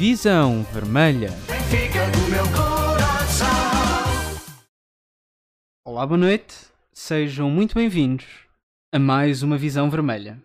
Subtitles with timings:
[0.00, 1.28] Visão Vermelha.
[5.84, 6.56] Olá, boa noite.
[6.90, 8.24] Sejam muito bem-vindos
[8.90, 10.42] a mais uma Visão Vermelha.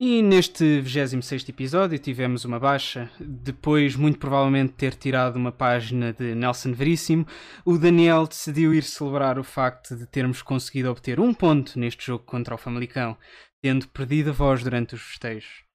[0.00, 6.34] E neste 26 episódio tivemos uma baixa, depois muito provavelmente ter tirado uma página de
[6.34, 7.24] Nelson Veríssimo,
[7.64, 12.24] o Daniel decidiu ir celebrar o facto de termos conseguido obter um ponto neste jogo
[12.24, 13.16] contra o Famalicão,
[13.62, 15.69] tendo perdido a voz durante os festejos.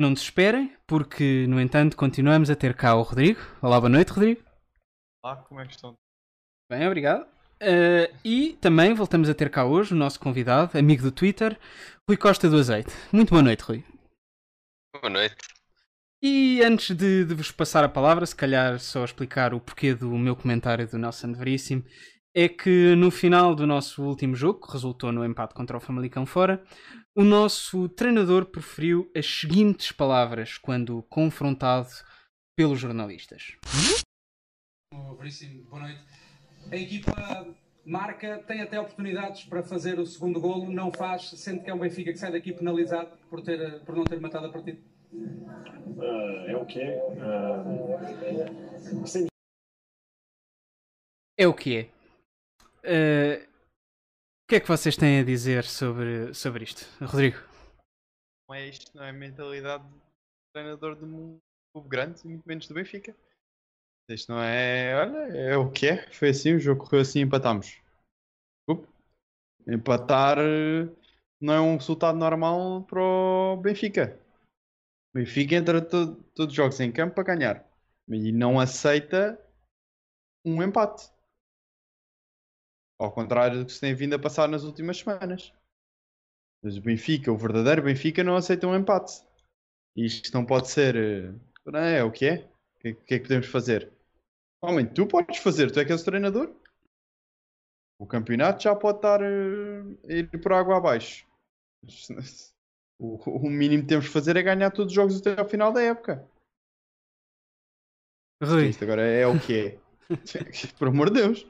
[0.00, 3.38] Não desesperem, porque no entanto continuamos a ter cá o Rodrigo.
[3.60, 4.42] Olá, boa noite Rodrigo.
[5.22, 5.94] Olá, como é que estão?
[6.70, 7.24] Bem, obrigado.
[7.60, 11.60] Uh, e também voltamos a ter cá hoje o nosso convidado, amigo do Twitter,
[12.08, 12.90] Rui Costa do Azeite.
[13.12, 13.84] Muito boa noite, Rui.
[14.94, 15.36] Boa noite.
[16.22, 20.08] E antes de, de, vos passar a palavra, se calhar só explicar o porquê do
[20.16, 21.84] meu comentário do Nelson Veríssimo,
[22.34, 26.24] é que no final do nosso último jogo, que resultou no empate contra o Famalicão
[26.24, 26.62] fora,
[27.14, 31.88] o nosso treinador preferiu as seguintes palavras quando confrontado
[32.56, 33.56] pelos jornalistas.
[34.92, 36.00] Boa noite.
[36.70, 37.54] A equipa
[37.84, 41.78] marca, tem até oportunidades para fazer o segundo golo, não faz, sendo que é um
[41.78, 44.78] Benfica que sai daqui penalizado por, ter, por não ter matado a partida?
[45.12, 47.02] Uh, é o que é.
[48.92, 49.26] Uh, sem...
[51.36, 51.99] É o que é.
[52.84, 53.44] Uh,
[54.44, 57.38] o que é que vocês têm a dizer sobre, sobre isto, Rodrigo?
[58.48, 60.00] Não é isto, não é a mentalidade do
[60.52, 61.38] treinador de um
[61.72, 63.14] clube grande, muito menos do Benfica.
[64.08, 64.94] Isto não é.
[64.96, 66.10] Olha, é o que é.
[66.10, 67.80] Foi assim, o jogo correu assim empatámos.
[69.68, 70.88] Empatar eh,
[71.40, 74.18] não é um resultado normal para o Benfica.
[75.14, 77.64] O Benfica entra todo, todos os jogos em campo para ganhar.
[78.08, 79.38] E não aceita
[80.44, 81.08] um empate.
[83.00, 85.54] Ao contrário do que se tem vindo a passar nas últimas semanas.
[86.62, 89.24] Mas o Benfica, o verdadeiro Benfica, não aceita um empate.
[89.96, 90.94] Isto não pode ser.
[90.94, 92.34] Eh, é o que é.
[92.44, 93.90] O que, que é que podemos fazer?
[94.62, 96.54] Homem, tu podes fazer, tu é que és o treinador.
[97.98, 101.26] O campeonato já pode estar uh, a ir por água abaixo.
[103.02, 105.72] O, o, mínimo que temos de fazer é ganhar todos os jogos até ao final
[105.72, 106.28] da época.
[108.42, 108.68] Rui.
[108.68, 109.78] Isto agora é o que é.
[110.78, 111.46] por amor de Deus.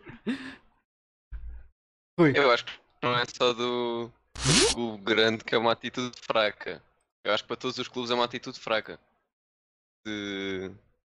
[2.19, 2.73] Eu acho que
[3.03, 6.83] não é só do, do clube grande que é uma atitude fraca.
[7.25, 9.01] Eu acho que para todos os clubes é uma atitude fraca.
[10.05, 10.71] De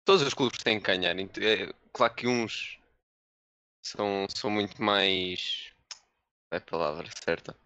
[0.05, 1.17] Todos os clubes têm que ganhar.
[1.19, 2.81] É, claro que uns
[3.85, 5.73] são, são muito mais.
[6.53, 7.57] É a palavra certa.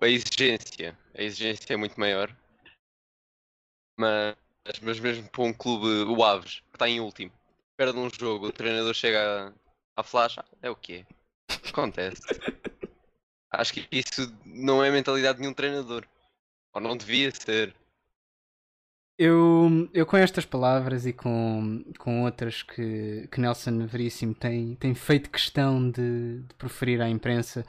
[0.00, 0.98] A exigência.
[1.16, 2.36] A exigência é muito maior.
[3.98, 4.36] Mas,
[4.82, 7.32] mas mesmo para um clube, o Aves, que está em último,
[7.76, 9.54] perde um jogo, o treinador chega
[9.96, 11.06] à flash, é o que é.
[11.68, 12.22] Acontece.
[13.50, 16.04] Acho que isso não é a mentalidade de nenhum treinador.
[16.72, 17.74] Ou não devia ser.
[19.16, 24.92] Eu, eu com estas palavras e com, com outras que, que Nelson Veríssimo tem, tem
[24.92, 27.64] feito questão de, de proferir à imprensa,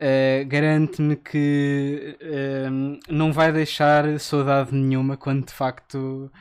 [0.00, 6.32] uh, garante-me que uh, não vai deixar saudade nenhuma quando de facto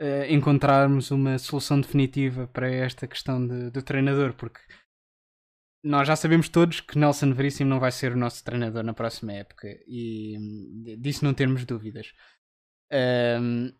[0.00, 4.60] uh, encontrarmos uma solução definitiva para esta questão de, do treinador, porque
[5.82, 9.32] nós já sabemos todos que Nelson Veríssimo não vai ser o nosso treinador na próxima
[9.32, 10.36] época e
[10.98, 12.12] disso não temos dúvidas.
[12.92, 13.72] Um,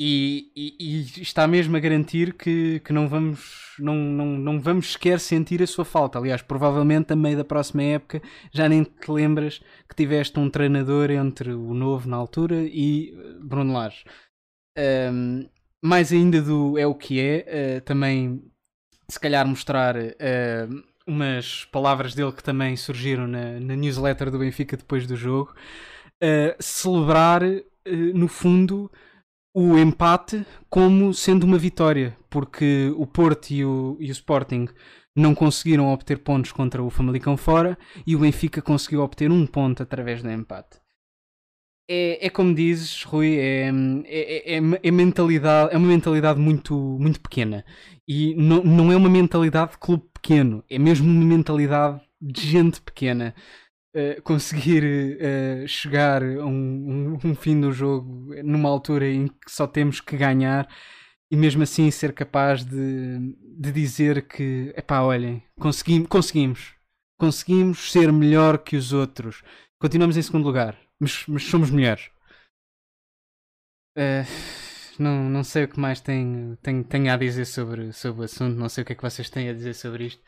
[0.00, 4.92] e, e, e, está mesmo a garantir que, que não, vamos, não, não, não vamos
[4.92, 6.18] sequer sentir a sua falta.
[6.18, 8.22] Aliás, provavelmente a meio da próxima época
[8.52, 13.38] já nem te lembras que tiveste um treinador entre o novo na altura e eh,
[13.42, 14.04] Bruno Lage.
[14.78, 15.48] Um,
[15.82, 18.42] mais ainda do é o que é, uh, também
[19.10, 24.76] se calhar mostrar uh, umas palavras dele que também surgiram na, na newsletter do Benfica
[24.76, 25.54] depois do jogo.
[26.22, 27.42] Uh, celebrar,
[28.14, 28.90] no fundo,
[29.54, 34.68] o empate como sendo uma vitória, porque o Porto e o, e o Sporting
[35.16, 39.82] não conseguiram obter pontos contra o Famalicão fora e o Benfica conseguiu obter um ponto
[39.82, 40.78] através do empate.
[41.88, 43.70] É, é como dizes, Rui, é,
[44.06, 47.64] é, é, é, mentalidade, é uma mentalidade muito, muito pequena.
[48.06, 52.80] E não, não é uma mentalidade de clube pequeno, é mesmo uma mentalidade de gente
[52.82, 53.34] pequena.
[53.94, 59.50] Eh, conseguir uh, chegar a um, um, um, fim do jogo numa altura em que
[59.50, 60.68] só temos que ganhar
[61.30, 66.74] e mesmo assim ser capaz de, de dizer que, epá, olhem, consegui, conseguimos,
[67.18, 69.42] conseguimos ser melhor que os outros.
[69.80, 72.10] Continuamos em segundo lugar, mas, mas somos melhores.
[73.96, 74.24] Uh,
[74.98, 78.56] não, não sei o que mais tenho, tenho, tenho a dizer sobre, sobre o assunto,
[78.56, 80.22] não sei o que é que vocês têm a dizer sobre isto.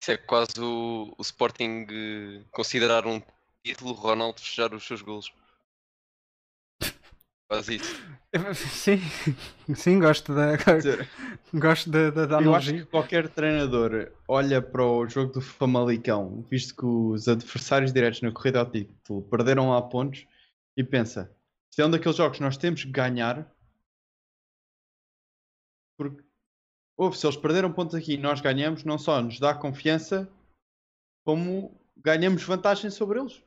[0.00, 3.20] Isso é quase o, o Sporting eh, considerar um
[3.62, 5.30] título Ronaldo fechar os seus golos.
[7.48, 8.16] Quase isso.
[8.54, 8.98] Sim,
[9.74, 10.56] sim, gosto da,
[11.54, 16.44] gosto da, da, da eu acho que qualquer treinador olha para o jogo do Famalicão,
[16.50, 20.26] visto que os adversários diretos na corrida ao título perderam lá pontos,
[20.76, 21.34] e pensa:
[21.70, 23.50] se é um daqueles jogos que nós temos que ganhar,
[25.96, 26.22] porque
[26.96, 30.28] ouve, se eles perderam pontos aqui e nós ganhamos, não só nos dá confiança,
[31.24, 33.42] como ganhamos vantagem sobre eles.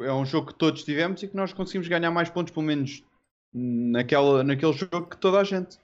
[0.00, 3.04] É um jogo que todos tivemos e que nós conseguimos ganhar mais pontos, pelo menos
[3.52, 5.78] naquela, naquele jogo, que toda a gente.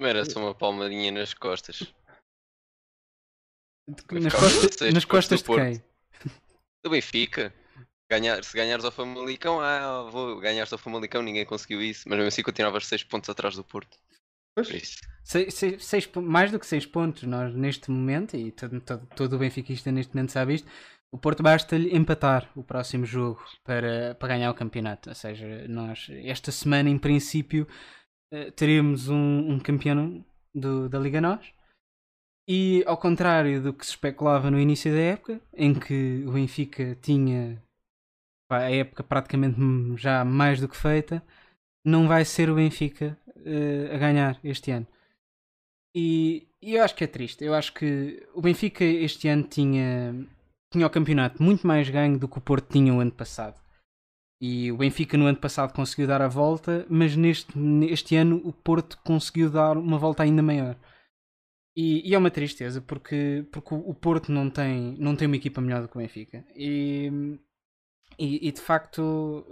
[0.00, 1.94] Merece uma palmadinha nas costas.
[3.88, 5.84] Nas costas, 16 nas costas do de quem?
[6.84, 7.54] Do Benfica.
[8.10, 12.28] Ganhar, se ganhares ao Famalicão, ah, vou ganhar ao Famalicão, ninguém conseguiu isso, mas mesmo
[12.28, 13.98] assim continuavas 6 pontos atrás do Porto.
[14.54, 15.00] Pois.
[15.24, 19.90] Seis mais do que 6 pontos, nós neste momento, e todo, todo, todo o benfiquista
[19.90, 20.70] neste momento sabe isto,
[21.12, 25.08] o Porto basta-lhe empatar o próximo jogo para, para ganhar o campeonato.
[25.08, 27.66] Ou seja, nós esta semana, em princípio,
[28.32, 30.24] eh, teremos um, um campeão
[30.54, 31.52] do- da Liga Nós.
[32.48, 36.94] E ao contrário do que se especulava no início da época, em que o Benfica
[37.02, 37.60] tinha
[38.50, 39.56] a época praticamente
[39.96, 41.20] já mais do que feita,
[41.84, 44.86] não vai ser o Benfica eh, a ganhar este ano.
[45.94, 47.42] E, e eu acho que é triste.
[47.44, 50.14] Eu acho que o Benfica este ano tinha,
[50.76, 53.58] tinha o campeonato muito mais ganho do que o Porto tinha o ano passado.
[54.40, 58.52] E o Benfica no ano passado conseguiu dar a volta, mas neste, neste ano o
[58.52, 60.76] Porto conseguiu dar uma volta ainda maior.
[61.74, 65.60] E, e é uma tristeza porque, porque o Porto não tem, não tem uma equipa
[65.60, 66.44] melhor do que o Benfica.
[66.54, 67.10] E,
[68.18, 69.46] e, e, de facto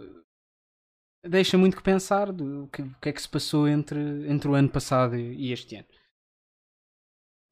[1.27, 3.99] deixa muito que pensar do que, que é que se passou entre,
[4.31, 5.87] entre o ano passado e este ano.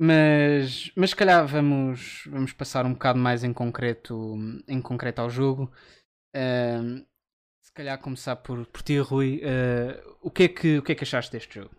[0.04, 5.30] Mas, mas se calhar vamos, vamos passar um bocado mais em concreto, em concreto ao
[5.30, 5.72] jogo.
[6.34, 7.04] Ahm,
[7.60, 9.40] se calhar começar por, por ti, Rui.
[9.44, 11.70] Ah, o, que é que, o que é que achaste deste jogo?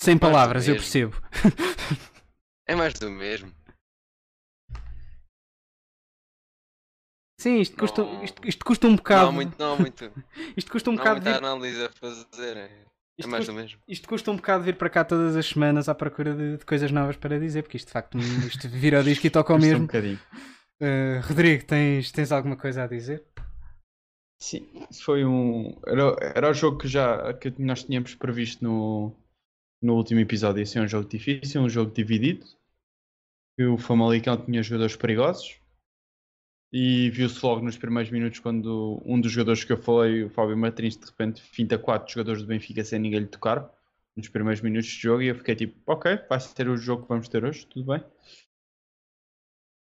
[0.00, 1.20] Sem do palavras, eu percebo.
[2.64, 3.52] É mais do mesmo.
[7.42, 9.28] Sim, isto custa, Não- isto, isto custa um Não bocado.
[9.28, 10.12] há muito, não há muito,
[10.56, 12.56] Isto custa um não há bocado muita vir, análise a fazer.
[12.56, 12.84] É, é
[13.18, 13.80] isto mais custa- do mesmo.
[13.88, 16.90] Isto custa um bocado vir para cá todas as semanas à procura de, de coisas
[16.92, 18.16] novas para dizer, porque isto de facto
[18.46, 19.86] isto vira o disco e toca ao Custa um mesmo.
[19.86, 20.20] bocadinho.
[20.80, 23.24] Uh, Rodrigo, tens, tens alguma coisa a dizer?
[24.40, 24.66] Sim,
[25.04, 25.78] foi um.
[25.86, 29.14] Era, era o jogo que já que nós tínhamos previsto no,
[29.80, 30.62] no último episódio.
[30.62, 32.44] Esse é um jogo difícil, um jogo dividido.
[33.56, 35.60] Que o Famalicão tinha jogadores perigosos.
[36.72, 40.56] E viu-se logo nos primeiros minutos quando um dos jogadores que eu falei, o Fábio
[40.56, 43.70] Martins, de repente finta quatro jogadores do Benfica sem ninguém lhe tocar.
[44.16, 45.22] Nos primeiros minutos de jogo.
[45.22, 48.04] E eu fiquei tipo, ok, vai ser o jogo que vamos ter hoje, tudo bem.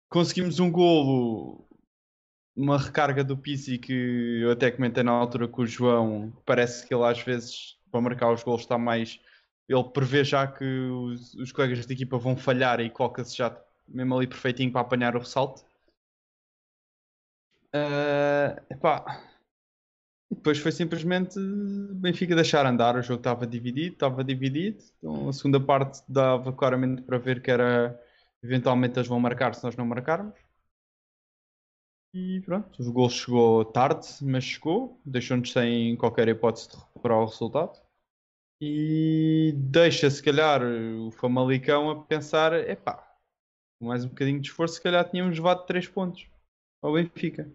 [0.08, 1.66] Conseguimos um golo
[2.56, 6.32] uma recarga do Pizzi que eu até comentei na altura com o João.
[6.44, 9.20] Parece que ele às vezes, para marcar os gols, está mais.
[9.68, 13.56] Ele prevê já que os, os colegas da equipa vão falhar e coloca-se já
[13.88, 15.64] mesmo ali perfeitinho para apanhar o ressalto.
[17.72, 19.30] Ah, epá.
[20.30, 21.38] Depois foi simplesmente
[21.94, 22.96] Benfica deixar andar.
[22.96, 24.82] O jogo estava dividido, estava dividido.
[24.98, 28.00] Então a segunda parte dava claramente para ver que era
[28.42, 30.38] eventualmente eles vão marcar se nós não marcarmos.
[32.12, 37.26] E pronto, o gol chegou tarde, mas chegou, deixou-nos sem qualquer hipótese de recuperar o
[37.26, 37.80] resultado.
[38.60, 43.16] E deixa, se calhar, o Famalicão a pensar: epá,
[43.78, 46.28] com mais um bocadinho de esforço, se calhar tínhamos levado 3 pontos
[46.82, 47.50] ao Benfica.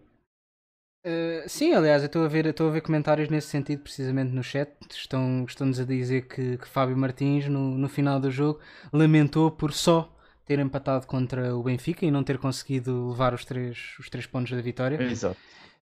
[1.06, 4.42] Uh, sim, aliás, eu estou a ver, estou a ver comentários nesse sentido, precisamente no
[4.42, 4.72] chat.
[4.90, 8.60] Estão, estão-nos a dizer que, que Fábio Martins, no, no final do jogo,
[8.92, 10.12] lamentou por só
[10.44, 14.50] ter empatado contra o Benfica e não ter conseguido levar os três, os três pontos
[14.50, 15.00] da vitória.
[15.00, 15.38] Exato.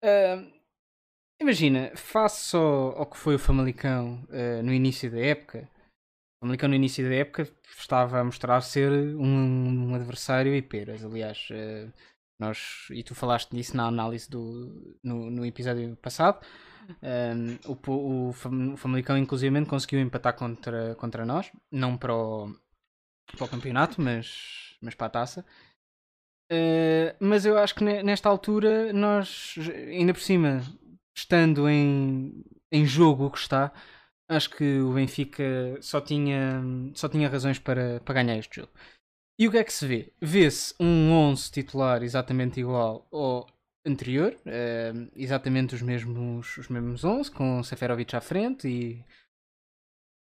[0.04, 0.50] Uh,
[1.40, 5.68] imagina, face ao, ao que foi o Famalicão uh, no início da época,
[6.38, 7.48] o Famalicão no início da época
[7.78, 11.04] estava a mostrar ser um, um adversário e peras.
[11.04, 11.92] Aliás, uh,
[12.38, 16.44] nós, e tu falaste disso na análise do, no, no episódio passado.
[17.02, 22.54] Um, o, o, o Famalicão, inclusive, conseguiu empatar contra, contra nós, não para o,
[23.36, 25.44] para o campeonato, mas, mas para a taça.
[26.52, 29.54] Uh, mas eu acho que nesta altura, nós,
[29.88, 30.62] ainda por cima,
[31.16, 33.72] estando em, em jogo o que está,
[34.28, 35.44] acho que o Benfica
[35.80, 36.62] só tinha,
[36.94, 38.72] só tinha razões para, para ganhar este jogo.
[39.38, 40.12] E o que é que se vê?
[40.20, 43.46] Vê-se um 11 titular exatamente igual ao
[43.84, 49.04] anterior, uh, exatamente os mesmos, os mesmos 11, com Seferovic à frente e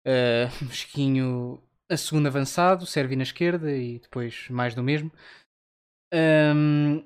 [0.07, 5.11] uh, Mesquinho a segundo avançado, serve na esquerda e depois mais do mesmo.
[6.13, 7.03] Um,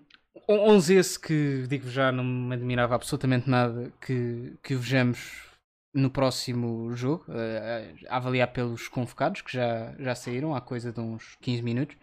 [0.48, 5.55] 11 esse que, digo já, não me admirava absolutamente nada que, que vejamos
[5.96, 11.00] no próximo jogo, uh, a avaliar pelos convocados que já, já saíram há coisa de
[11.00, 11.98] uns 15 minutos.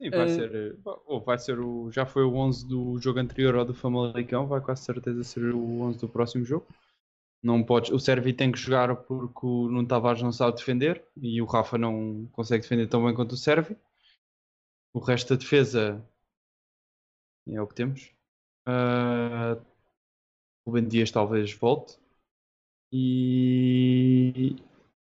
[0.00, 3.56] E vai Uh, ser, ou vai ser o, já foi o 11 do jogo anterior
[3.56, 6.66] ao do Famalicão, vai com certeza ser o 11 do próximo jogo.
[7.42, 11.40] Não podes, o Servi tem que jogar porque o Nuno Tavares não sabe defender e
[11.42, 13.76] o Rafa não consegue defender tão bem quanto o Servi.
[14.94, 16.02] O resto da defesa
[17.46, 18.10] é o que temos.
[18.66, 19.62] Uh,
[20.64, 21.98] o Ben Dias talvez volte.
[22.92, 24.56] E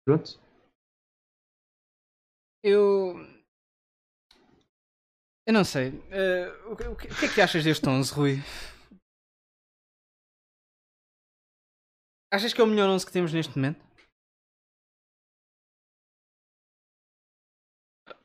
[0.05, 0.39] pronto.
[2.63, 3.17] Eu.
[5.45, 6.01] Eu não sei.
[6.09, 8.35] eh, o, que- o que é que achas deste 11, Rui?
[12.31, 13.81] Achas que é o melhor 11 que temos neste momento?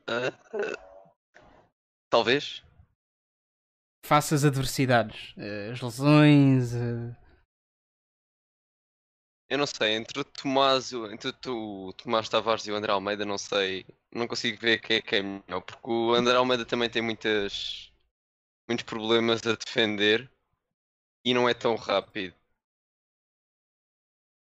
[0.07, 0.31] Ah,
[2.09, 2.63] talvez.
[4.05, 6.73] Face às adversidades, eh, as lesões.
[9.49, 13.37] Eu não sei, entre o Tomás, entre o Tomás Tavares e o André Almeida, não
[13.37, 17.01] sei, não consigo ver quem é que é melhor, porque o André Almeida também tem
[17.01, 17.91] muitas,
[18.67, 20.31] muitos problemas a defender
[21.25, 22.35] e não é tão rápido.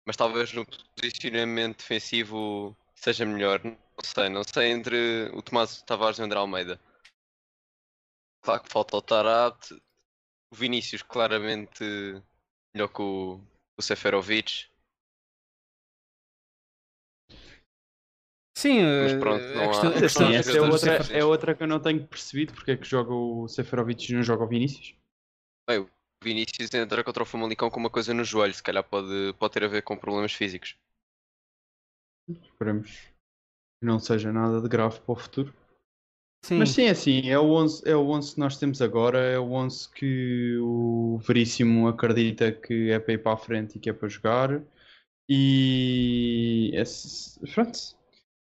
[0.06, 6.18] Mas talvez no posicionamento defensivo seja melhor, não sei, não sei entre o Tomás Tavares
[6.18, 6.80] e o André Almeida.
[8.42, 9.58] Claro que falta o Tarap,
[10.50, 11.84] o Vinícius claramente
[12.74, 13.40] melhor que o,
[13.76, 14.69] o Seferovic.
[18.60, 20.96] Sim, Mas eh, pronto, não há- questão, a Mas questão- sim, a essa é outra,
[21.18, 24.22] é outra que eu não tenho percebido porque é que joga o Seferovic e não
[24.22, 24.94] joga o Vinícius.
[25.68, 25.90] Bem, o
[26.22, 29.64] Vinícius entra contra o Famalicão com uma coisa no joelho, se calhar pode, pode ter
[29.64, 30.76] a ver com problemas físicos.
[32.28, 32.90] Esperemos
[33.80, 35.54] que não seja nada de grave para o futuro.
[36.44, 39.18] Sim, Mas sim, é assim, é o 11, é o 11 que nós temos agora,
[39.20, 43.80] é o 11 que o Veríssimo acredita que é para ir para a frente e
[43.80, 44.62] que é para jogar.
[45.28, 47.78] E esse- pronto,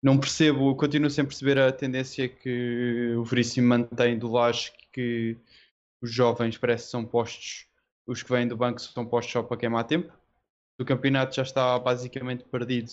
[0.03, 5.39] não percebo, continuo sem perceber a tendência que o Veríssimo mantém do Laje que
[6.03, 7.67] os jovens parece que são postos,
[8.07, 10.13] os que vêm do banco são postos só para queimar tempo.
[10.79, 12.91] O campeonato já está basicamente perdido.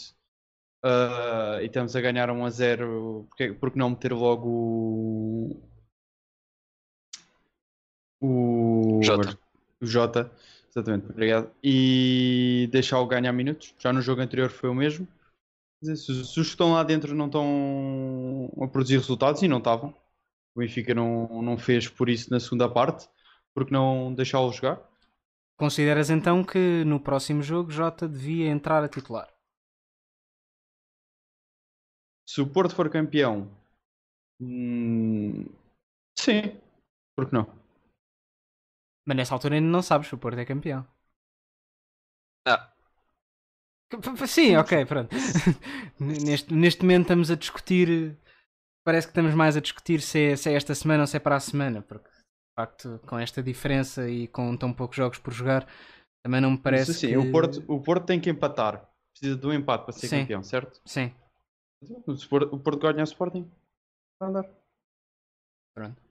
[0.85, 4.47] Uh, e estamos a ganhar 1 a 0 porque, porque não meter logo
[8.21, 9.37] o o Jota.
[9.81, 10.31] o Jota.
[10.69, 11.51] Exatamente, obrigado.
[11.63, 13.73] E deixar-o ganhar minutos.
[13.79, 15.07] Já no jogo anterior foi o mesmo
[15.81, 19.89] se, se os que estão lá dentro não estão a produzir resultados e não estavam
[20.55, 23.07] o Benfica não, não fez por isso na segunda parte
[23.53, 24.87] porque não deixá-lo jogar
[25.57, 29.27] Consideras então que no próximo jogo Jota devia entrar a titular?
[32.25, 33.49] se o Porto for campeão
[34.39, 35.45] hum,
[36.17, 36.59] sim,
[37.15, 37.45] porque não?
[39.05, 40.85] Mas nessa altura ainda não sabes se o Porto é campeão.
[42.45, 42.71] Ah,
[44.27, 45.15] Sim, ok, pronto.
[45.99, 48.17] neste, neste momento estamos a discutir.
[48.85, 51.19] Parece que estamos mais a discutir se é, se é esta semana ou se é
[51.19, 55.33] para a semana, porque de facto, com esta diferença e com tão poucos jogos por
[55.33, 55.67] jogar,
[56.23, 56.91] também não me parece.
[56.91, 57.17] Assim, que...
[57.17, 58.89] o, Porto, o Porto tem que empatar.
[59.13, 60.21] Precisa de um empate para ser Sim.
[60.21, 60.81] campeão, certo?
[60.85, 61.13] Sim,
[62.51, 63.49] o Porto ganha o Sporting.
[64.19, 64.49] Vai andar.
[65.73, 66.01] pronto.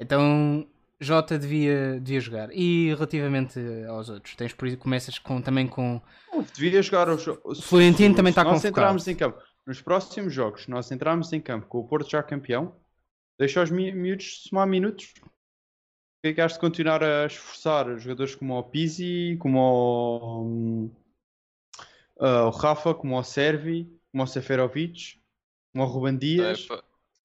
[0.00, 0.68] Então
[1.00, 2.48] Jota devia, devia jogar.
[2.52, 6.00] E relativamente aos outros, tens por isso começas com, também com.
[6.54, 8.68] Devia jogar os O Florentino também está nós convocado.
[8.70, 9.38] entrarmos em campo.
[9.66, 12.74] Nos próximos jogos, nós entrarmos em campo com o Porto já campeão,
[13.38, 15.12] deixa os mi- miúdos somar minutos.
[16.24, 20.90] É que has de continuar a esforçar jogadores como o Pizzi, como o, hum,
[22.20, 25.20] ah, o Rafa, como o Servi, como o Seferovic,
[25.72, 26.66] como o Ruben é, Dias?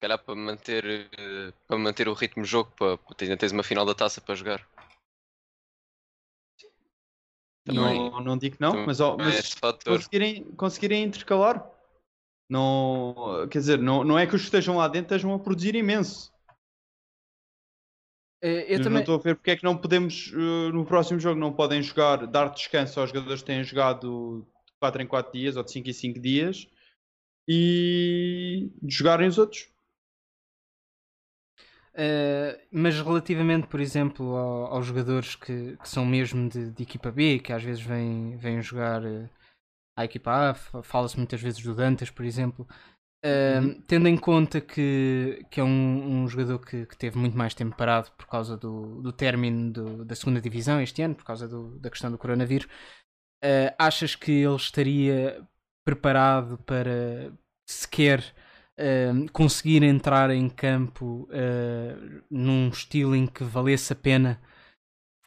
[0.02, 3.86] Calhar para manter, eh, para manter o ritmo de jogo, para, ainda tens uma final
[3.86, 4.68] da taça para jogar.
[7.64, 9.96] Também, Não, não digo que não, mas, é mas fator.
[9.96, 11.70] conseguirem, conseguirem intercalar.
[12.50, 15.76] Não, quer dizer, não, não é que os que estejam lá dentro estejam a produzir
[15.76, 16.32] imenso.
[18.42, 19.00] Eh, Eu não também.
[19.00, 22.26] estou a ver porque é que não podemos, eh, no próximo jogo, não podem jogar,
[22.26, 25.88] dar descanso aos jogadores que têm jogado de 4 em 4 dias ou de 5
[25.88, 26.66] em 5 dias
[27.48, 29.71] e jogarem os outros.
[31.94, 37.10] Uh, mas relativamente, por exemplo, ao- aos jogadores que, que são mesmo de, de equipa
[37.12, 39.28] B, que às vezes vêm, vêm jogar uh,
[39.96, 42.66] à equipa A, fa- fala-se muitas vezes do Dantas, por exemplo,
[43.24, 47.52] uh, tendo em conta que, que é um, um jogador que, que teve muito mais
[47.54, 51.46] tempo parado por causa do, do término do- da segunda divisão este ano, por causa
[51.46, 52.68] do- da questão do coronavírus,
[53.78, 55.46] achas que ele estaria
[55.84, 57.32] preparado para
[57.68, 58.22] sequer
[58.78, 64.40] uh, conseguir entrar em campo uh, num estilo em que valesse a pena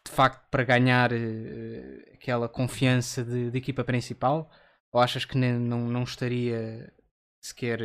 [0.05, 4.49] de facto para ganhar uh, aquela confiança de, de, equipa principal?
[4.91, 6.93] Ou achas que nem, não, não estaria
[7.41, 7.79] sequer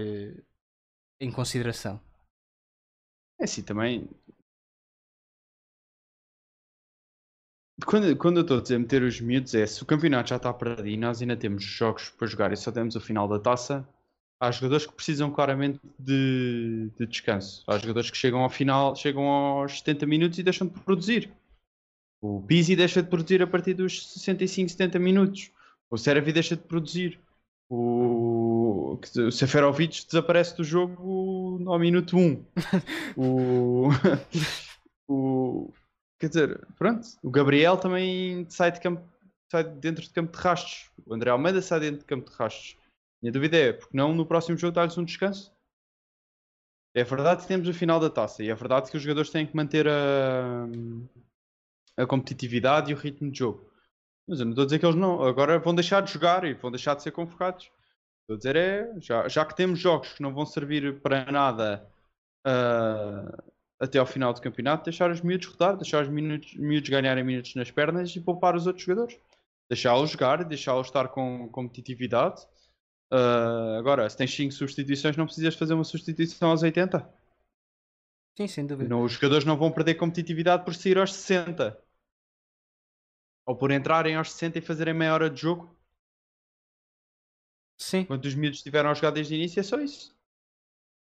[1.21, 2.01] em consideração?
[3.39, 4.09] É assim, também
[7.87, 10.53] Quando, quando eu estou a dizer meter os miúdos é se o campeonato já está
[10.53, 13.89] perdido e nós ainda temos jogos para jogar e só temos o final da taça,
[14.41, 17.63] há jogadores que precisam claramente de, de descanso.
[17.67, 21.31] Há jogadores que chegam ao final, chegam aos 70 minutos e deixam de produzir.
[22.23, 25.51] O Pizzi deixa de produzir a partir dos 65, 70 minutos.
[25.91, 27.21] O Seravi deixa de produzir.
[27.69, 32.45] O, o Seferovic desaparece do jogo ao minuto 1.
[33.17, 33.89] o,
[35.09, 35.73] o,
[36.19, 39.03] Quer dizer, pronto, o Gabriel também sai, de campo,
[39.51, 40.91] sai dentro de campo de rastros.
[41.07, 42.77] O André Almeida sai dentro de campo de rastros.
[43.23, 45.53] Minha dúvida é, porque não no próximo jogo dar-lhes um descanso?
[46.95, 49.47] É verdade que temos a final da taça e é verdade que os jogadores têm
[49.47, 50.67] que manter a,
[51.97, 53.71] a competitividade e o ritmo de jogo.
[54.27, 55.23] Mas eu não estou a dizer que eles não.
[55.23, 57.71] Agora vão deixar de jogar e vão deixar de ser convocados.
[58.23, 61.85] Estou a dizer é, já, já que temos jogos que não vão servir para nada
[62.47, 67.25] uh, até ao final do campeonato, deixar os miúdos rodar, deixar os miúdos, miúdos ganharem
[67.25, 69.19] minutos nas pernas e poupar os outros jogadores.
[69.69, 72.47] Deixá-los jogar deixá-los estar com competitividade.
[73.13, 77.13] Uh, agora, se tens 5 substituições, não precisas fazer uma substituição aos 80.
[78.37, 78.89] Sim, sem dúvida.
[78.89, 81.77] Não, os jogadores não vão perder competitividade por sair aos 60.
[83.45, 85.77] Ou por entrarem aos 60 e fazerem meia hora de jogo.
[87.77, 88.05] Sim.
[88.05, 90.15] Quando os miúdos estiveram a jogar desde o início, é só isso.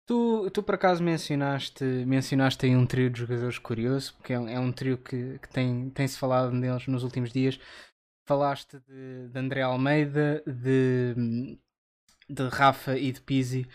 [0.06, 4.60] Tu, tu por acaso mencionaste, mencionaste aí um trio de jogadores curioso, porque é, é
[4.60, 7.60] um trio que, que tem, tem-se falado neles nos últimos dias.
[8.26, 11.58] Falaste de, de André Almeida, de,
[12.30, 13.68] de Rafa e de Pizzi.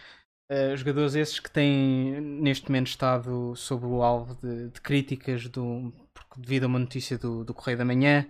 [0.51, 5.93] Uh, jogadores esses que têm neste momento estado sob o alvo de, de críticas do,
[6.37, 8.27] devido a uma notícia do, do Correio da Manhã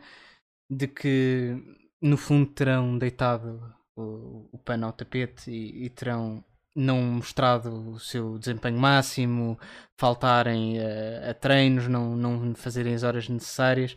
[0.71, 1.57] de que
[2.01, 8.01] no fundo terão deitado o, o pano ao tapete e, e terão não mostrado o
[8.01, 9.59] seu desempenho máximo,
[9.99, 13.97] faltarem a, a treinos, não, não fazerem as horas necessárias.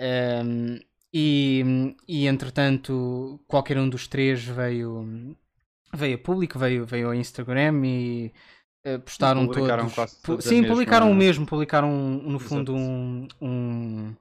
[0.00, 0.78] Um,
[1.12, 5.36] e, e entretanto, qualquer um dos três veio,
[5.94, 8.32] veio a público, veio, veio ao Instagram e
[8.86, 10.14] uh, postaram publicaram todos.
[10.20, 14.14] todos sim, publicaram o mesmo, publicaram no fundo um, um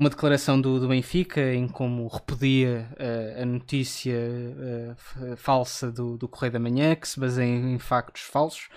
[0.00, 6.26] uma declaração do, do Benfica em como repudia uh, a notícia uh, falsa do, do
[6.26, 8.68] Correio da Manhã, que se baseia em factos falsos.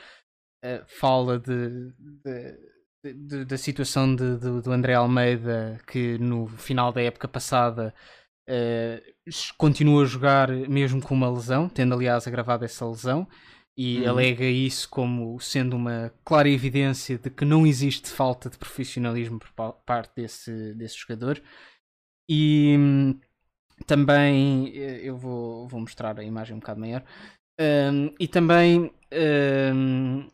[0.87, 1.91] Fala de,
[2.23, 2.57] de,
[3.03, 7.93] de, da situação de, do André Almeida, que no final da época passada
[9.57, 13.27] continua a jogar mesmo com uma lesão, tendo aliás agravado essa lesão
[13.75, 14.09] e uhum.
[14.09, 19.73] alega isso como sendo uma clara evidência de que não existe falta de profissionalismo por
[19.85, 21.41] parte desse, desse jogador.
[22.29, 23.19] E hum,
[23.85, 27.03] também eh, eu vou, vou mostrar a imagem um bocado maior.
[27.59, 28.91] Um, e também
[29.73, 30.27] um,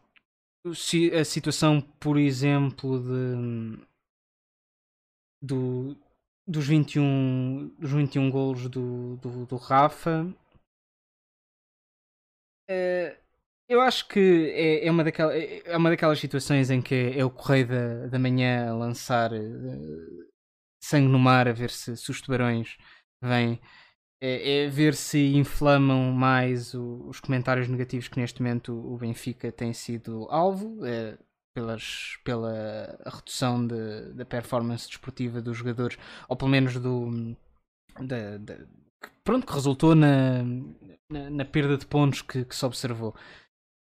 [0.65, 3.85] a situação, por exemplo, de,
[5.41, 5.95] do,
[6.47, 10.25] dos 21, dos 21 golos do, do, do Rafa.
[12.69, 13.17] Uh,
[13.67, 17.29] eu acho que é, é, uma daquelas, é uma daquelas situações em que é o
[17.29, 20.29] correio da, da manhã a lançar uh,
[20.83, 22.77] sangue no mar a ver se, se os tubarões
[23.21, 23.59] vêm.
[24.21, 29.49] É, é, ver se inflamam mais o, os comentários negativos que neste momento o, Benfica
[29.49, 31.17] tem sido alvo é,
[31.53, 37.35] pelas, pela redução de, da performance desportiva dos jogadores, ou pelo menos do.
[39.23, 40.43] Pronto, que resultou na,
[41.09, 43.15] na, na perda de pontos que, que se observou.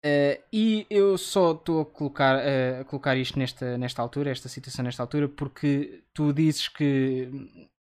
[0.05, 4.49] Uh, e eu só estou a colocar, uh, a colocar isto nesta, nesta altura, esta
[4.49, 7.29] situação nesta altura, porque tu dizes que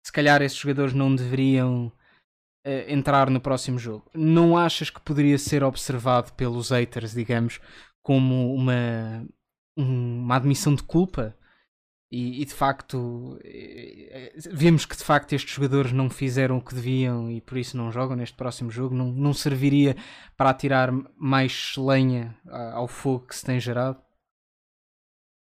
[0.05, 1.91] se calhar esses jogadores não deveriam
[2.87, 4.09] entrar no próximo jogo.
[4.13, 7.59] Não achas que poderia ser observado pelos haters, digamos,
[8.01, 9.25] como uma,
[9.77, 11.35] uma admissão de culpa?
[12.11, 16.61] E, e, de facto eh, eh, vemos que de facto estes jogadores não fizeram o
[16.61, 18.95] que deviam e por isso não jogam neste próximo jogo.
[18.95, 19.95] Não, não serviria
[20.37, 22.37] para atirar mais lenha
[22.73, 23.99] ao fogo que se tem gerado?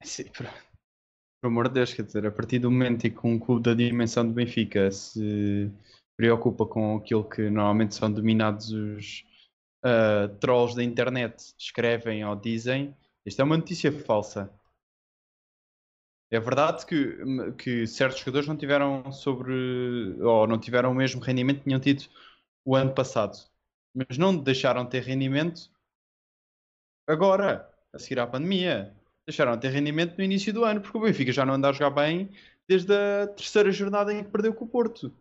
[0.02, 0.46] Sim, por,
[1.40, 3.74] por amor de Deus, quer dizer, a partir do momento em que um clube da
[3.74, 5.70] dimensão do Benfica se
[6.16, 9.24] preocupa com aquilo que normalmente são dominados os
[9.84, 12.96] uh, trolls da internet, escrevem ou dizem,
[13.26, 14.50] isto é uma notícia falsa
[16.34, 21.58] é verdade que, que certos jogadores não tiveram sobre ou não tiveram o mesmo rendimento
[21.58, 22.04] que tinham tido
[22.64, 23.36] o ano passado,
[23.94, 25.70] mas não deixaram de ter rendimento
[27.06, 28.92] agora, a seguir à pandemia.
[29.26, 31.72] Deixaram de ter rendimento no início do ano, porque o Benfica já não anda a
[31.72, 32.30] jogar bem
[32.68, 35.14] desde a terceira jornada em que perdeu com o Porto.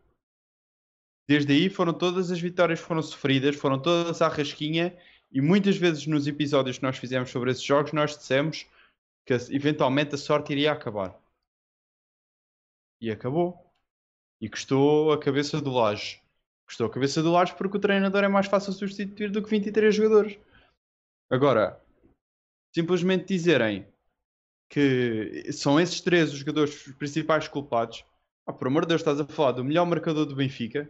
[1.28, 4.98] Desde aí foram todas as vitórias foram sofridas, foram todas à rasquinha
[5.32, 8.68] e muitas vezes nos episódios que nós fizemos sobre esses jogos nós dissemos
[9.26, 11.18] que eventualmente a sorte iria acabar.
[13.02, 13.58] E acabou.
[14.42, 16.22] E custou a cabeça do Laje.
[16.66, 19.96] Custou a cabeça do Laje porque o treinador é mais fácil substituir do que 23
[19.96, 20.38] jogadores.
[21.30, 21.82] Agora,
[22.76, 23.88] simplesmente dizerem
[24.70, 28.04] que são esses três os jogadores principais culpados.
[28.46, 30.90] Ah, por amor de Deus, estás a falar do melhor marcador do Benfica,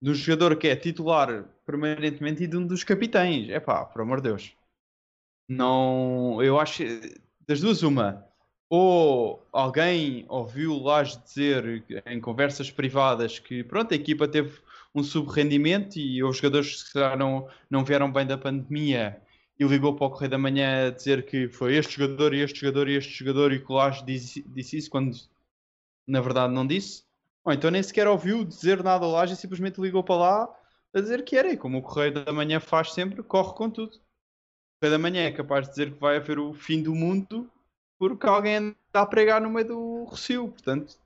[0.00, 3.48] do jogador que é titular permanentemente e de um dos capitães.
[3.48, 4.56] É pá, por amor de Deus.
[5.48, 6.82] Não, eu acho
[7.46, 8.24] das duas uma.
[8.68, 14.58] Ou alguém ouviu o Laje dizer em conversas privadas que pronto, a equipa teve
[14.94, 19.22] um subrendimento e os jogadores que não, não vieram bem da pandemia
[19.58, 22.60] e ligou para o Correio da Manhã a dizer que foi este jogador e este
[22.60, 25.16] jogador e este jogador e que o disse, disse isso quando
[26.06, 27.05] na verdade não disse.
[27.46, 30.48] Ou então nem sequer ouviu dizer nada ao Laje e simplesmente ligou para lá
[30.94, 31.48] a dizer que era.
[31.52, 33.92] E como o Correio da Manhã faz sempre, corre com tudo.
[33.94, 37.50] O Correio da Manhã é capaz de dizer que vai haver o fim do mundo
[37.98, 40.48] porque alguém está a pregar no meio do Rocio.
[40.48, 40.96] Portanto,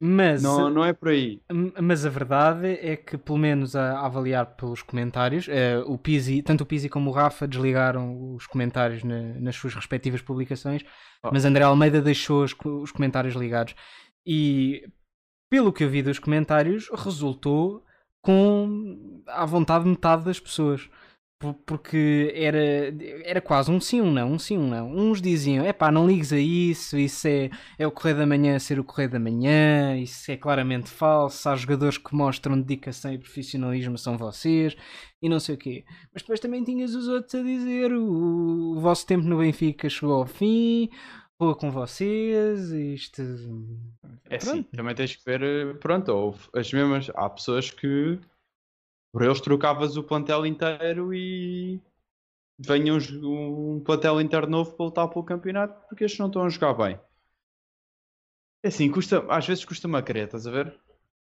[0.00, 1.40] Mas, não, não é por aí.
[1.80, 6.42] mas a verdade é que, pelo menos a, a avaliar pelos comentários, eh, o Pizzi,
[6.42, 10.82] tanto o Pizzi como o Rafa desligaram os comentários na- nas suas respectivas publicações,
[11.24, 11.30] Oh.
[11.32, 13.74] mas André Almeida deixou os, os comentários ligados.
[14.26, 14.86] E,
[15.48, 17.82] pelo que eu vi dos comentários, resultou
[18.22, 20.88] com à vontade metade das pessoas.
[21.38, 22.58] Por- Porque era,
[23.22, 24.90] era quase um sim, um não, um sim, um não.
[24.90, 28.58] Uns diziam, é pá, não ligues a isso, isso é, é o Correio da Manhã
[28.58, 33.18] ser o Correio da Manhã, isso é claramente falso, há jogadores que mostram dedicação e
[33.18, 34.74] profissionalismo são vocês,
[35.20, 35.84] e não sei o quê.
[36.12, 40.14] Mas depois também tinhas os outros a dizer, o, o vosso tempo no Benfica chegou
[40.14, 40.88] ao fim,
[41.40, 43.22] rua com vocês, isto...
[44.28, 44.56] É Pronto.
[44.56, 48.18] sim, também tens que ver, eh, pronto, houve as mesmas, há pessoas que
[49.12, 51.80] por eles trocavas o plantel inteiro e
[52.58, 56.48] venha um, um plantel inteiro novo para lutar pelo campeonato porque estes não estão a
[56.48, 56.98] jogar bem.
[58.62, 60.78] É assim, custa, às vezes custa-me a querer, estás a ver?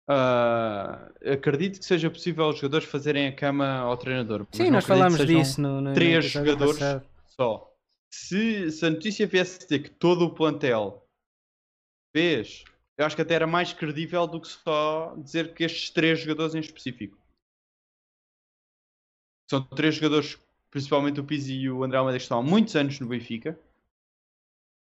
[0.09, 4.47] Ah, acredito que seja possível os jogadores fazerem a cama ao treinador.
[4.53, 7.07] Sim, nós falámos disso no, no, no três episódio jogadores passado.
[7.27, 7.68] só.
[8.11, 11.07] Se, se a notícia viesse dizer que todo o plantel
[12.15, 12.65] fez,
[12.97, 16.55] eu acho que até era mais credível do que só dizer que estes três jogadores
[16.55, 17.19] em específico.
[19.49, 20.37] São três jogadores,
[20.71, 23.59] principalmente o Pizzi e o André Almeida, que estão há muitos anos no Benfica.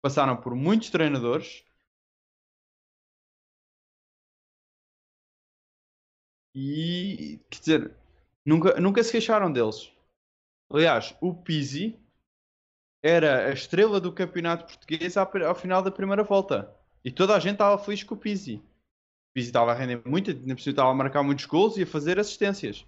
[0.01, 1.63] Passaram por muitos treinadores.
[6.55, 7.97] E, quer dizer,
[8.45, 9.93] nunca, nunca se queixaram deles.
[10.71, 11.97] Aliás, o Pizzi
[13.03, 16.75] era a estrela do campeonato português ao, final da primeira volta.
[17.03, 18.55] E toda a gente estava feliz com o Pizzi.
[18.55, 22.19] O Pizzi estava a render muito, cima estava a marcar muitos gols e a fazer
[22.19, 22.85] assistências.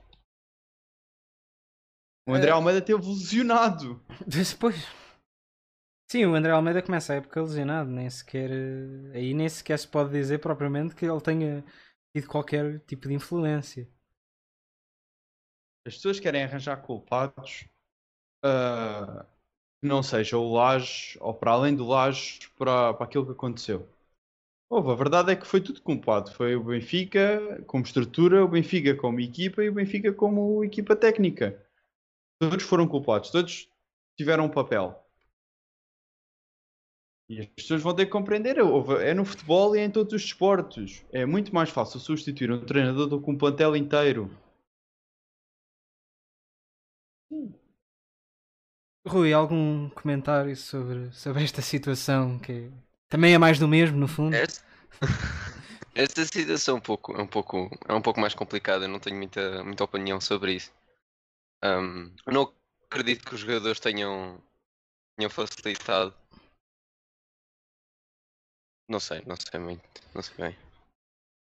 [2.27, 2.53] O André É.
[2.53, 4.03] Almeida teve lesionado.
[4.27, 4.75] Depois.
[6.11, 8.51] Sim, o André Almeida começa a época lesionado, nem sequer.
[8.51, 11.63] eh, Aí nem sequer se pode dizer propriamente que ele tenha
[12.13, 13.89] tido qualquer tipo de influência.
[15.87, 17.65] As pessoas querem arranjar culpados
[18.43, 19.40] que
[19.81, 23.87] não seja o Laje ou para além do Laje para, para aquilo que aconteceu.
[24.69, 26.31] Houve, a verdade é que foi tudo culpado.
[26.31, 31.61] Foi o Benfica como estrutura, o Benfica como equipa e o Benfica como equipa técnica.
[32.39, 33.69] Todos foram culpados, todos
[34.17, 34.97] tiveram um papel.
[37.29, 38.57] E as pessoas vão ter que compreender.
[39.01, 41.03] É no futebol e em todos os desportos.
[41.11, 44.29] É muito mais fácil substituir um treinador do que um plantel inteiro.
[49.07, 52.71] Rui, algum comentário sobre, sobre esta situação que
[53.09, 54.35] também é mais do mesmo, no fundo?
[54.35, 54.63] Esta,
[55.95, 58.99] esta situação é um pouco, é um pouco, é um pouco mais complicada, eu não
[58.99, 60.71] tenho muita, muita opinião sobre isso.
[61.63, 62.53] Eu não
[62.85, 64.41] acredito que os jogadores tenham,
[65.17, 66.13] tenham facilitado.
[68.87, 69.83] Não sei, não sei muito,
[70.13, 70.57] não sei bem.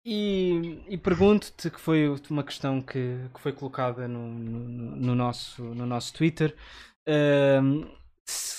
[0.05, 5.63] E, e pergunto-te que foi uma questão que, que foi colocada no, no, no nosso,
[5.63, 6.57] no nosso Twitter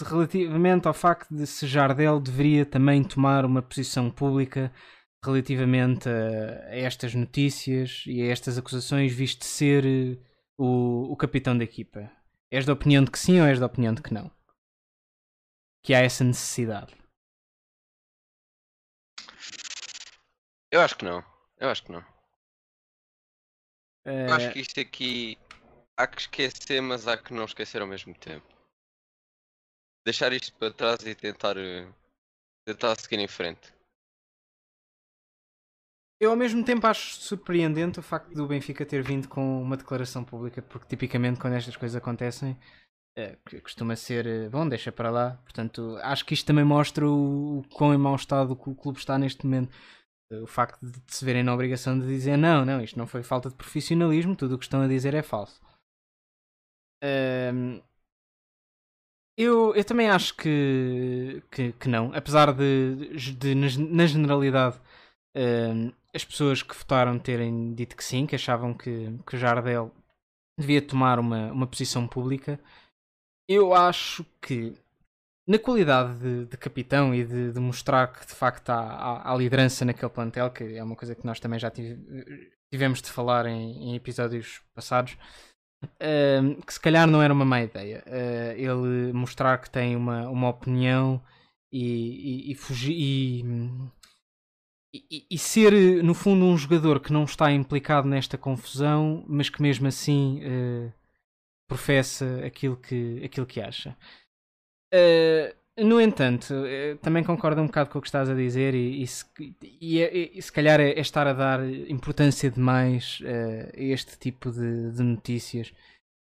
[0.09, 4.71] relativamente ao facto de se Jardel deveria também tomar uma posição pública
[5.23, 10.17] relativamente a, a estas notícias e a estas acusações, visto ser eh,
[10.57, 12.09] o, o capitão da equipa.
[12.49, 14.31] És da opinião de que sim ou és da opinião de que não?
[15.83, 16.95] Que há essa necessidade.
[20.71, 21.23] Eu acho que não,
[21.59, 21.99] eu acho que não.
[24.05, 25.37] Eu Eh, acho que isto aqui
[25.97, 28.45] há que esquecer, mas há que não esquecer ao mesmo tempo.
[30.05, 31.91] Deixar isto para trás e tentar, eh,
[32.65, 33.73] tentar seguir em frente.
[36.19, 40.23] Eu ao mesmo tempo acho surpreendente o facto do Benfica ter vindo com uma declaração
[40.23, 42.57] pública, porque tipicamente quando estas coisas acontecem
[43.17, 45.31] eh, costuma ser eh, bom, deixa para lá.
[45.43, 49.17] Portanto, acho que isto também mostra o, o quão em mau estado o clube está
[49.17, 49.75] neste momento.
[50.31, 53.49] O facto de se verem na obrigação de dizer não, não, isto não foi falta
[53.49, 55.61] de profissionalismo, tudo o que estão a dizer é falso.
[59.37, 64.79] Eu, eu também acho que, que, que não, apesar de, de na, generalidade
[65.35, 69.91] ahm, as pessoas que votaram terem dito que sim, que achavam que, que Jardel
[70.59, 72.59] devia tomar uma, uma posição pública.
[73.49, 74.75] Eu acho que
[75.47, 79.35] na qualidade de, de capitão e de, de mostrar que de facto há, há, há
[79.37, 83.45] liderança naquele plantel, que é uma coisa que nós também já tive- tivemos de falar
[83.45, 85.17] em, em episódios passados,
[86.65, 88.03] que se calhar não era uma má ideia.
[88.07, 91.21] Ah, ele mostrar que tem uma, uma opinião
[91.71, 93.45] e, e, e fugir.
[94.93, 99.61] E, e, ser, no fundo, um jogador que não está implicado nesta confusão, mas que
[99.61, 100.91] mesmo assim eh,
[101.67, 103.95] professa aquilo que, aquilo que acha.
[104.91, 109.01] Eh, no entanto, eh, também concordo um bocado com o que estás a dizer e,
[109.03, 109.25] e se,
[109.81, 111.59] e é- e se calhar é, é estar a dar
[111.89, 115.73] importância demais eh, a este tipo de, de notícias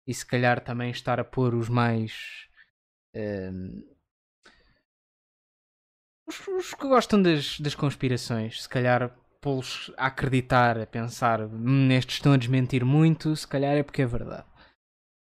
[0.07, 2.47] e se calhar também estar a pôr os mais
[3.13, 3.83] ehm,
[6.27, 11.91] os, os que gostam das, das conspirações, se calhar pô-los a acreditar, a pensar "Hum,
[11.91, 14.45] estes estão a desmentir muito, se calhar é porque é verdade.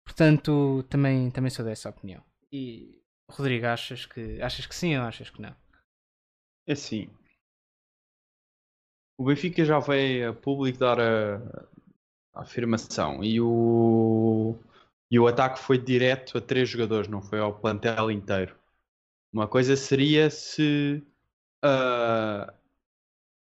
[0.04, 2.22] Portanto, também, também sou dessa opinião.
[2.52, 2.99] E
[3.30, 5.54] Rodrigo, achas que achas que sim ou achas que não?
[6.66, 7.08] É assim.
[9.18, 11.36] O Benfica já veio a público dar a,
[12.34, 14.56] a afirmação e o,
[15.10, 18.56] e o ataque foi direto a três jogadores, não foi ao plantel inteiro.
[19.32, 21.02] Uma coisa seria se
[21.62, 22.52] ah,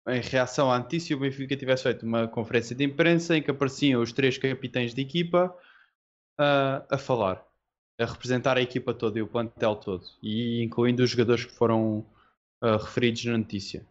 [0.09, 4.01] em reação à notícia o Benfica tivesse feito uma conferência de imprensa em que apareciam
[4.01, 5.57] os três capitães de equipa
[6.39, 7.46] ah, a falar,
[7.99, 12.05] a representar a equipa toda e o plantel todo, e incluindo os jogadores que foram
[12.61, 13.87] ah, referidos na notícia.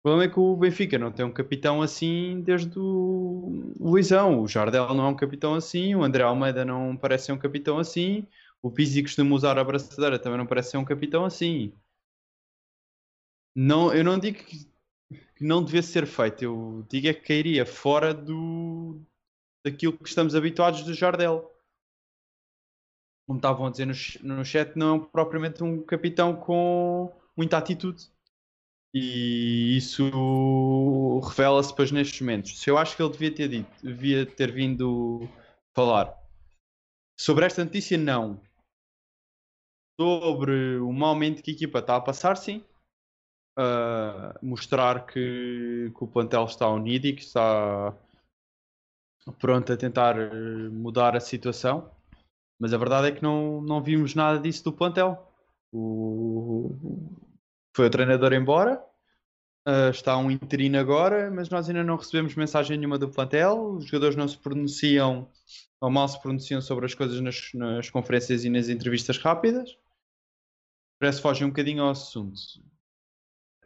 [0.00, 4.40] O problema é que o Benfica não tem um capitão assim desde o Luizão.
[4.40, 7.78] O Jardel não é um capitão assim, o André Almeida não parece ser um capitão
[7.78, 8.26] assim,
[8.62, 11.72] o Pizzi costuma usar a também não parece ser um capitão assim.
[13.54, 14.64] Não, eu não digo que,
[15.36, 19.00] que não devia ser feito, eu digo é que cairia fora do,
[19.64, 21.55] daquilo que estamos habituados do Jardel.
[23.26, 28.08] Como estavam a dizer no, no chat, não é propriamente um capitão com muita atitude.
[28.94, 32.58] E isso revela-se depois nestes momentos.
[32.60, 35.28] Se eu acho que ele devia ter dito, devia ter vindo
[35.74, 36.16] falar
[37.18, 38.40] sobre esta notícia, não.
[40.00, 42.64] Sobre o mau momento que a equipa está a passar, sim.
[43.58, 47.96] Ah, mostrar que, que o plantel está unido e que está
[49.40, 51.90] pronto a tentar eh, mudar a situação.
[52.58, 55.30] Mas a verdade é que não, não vimos nada disso do plantel.
[55.72, 56.74] O,
[57.74, 58.82] foi o treinador embora.
[59.64, 63.74] ah, está um interino agora, mas nós ainda não recebemos mensagem nenhuma do plantel.
[63.76, 65.28] Os jogadores não se pronunciam
[65.80, 69.76] ou mal se pronunciam sobre as coisas nas, nas conferências e nas entrevistas rápidas.
[70.98, 72.40] Parece que fogem um bocadinho ao assunto.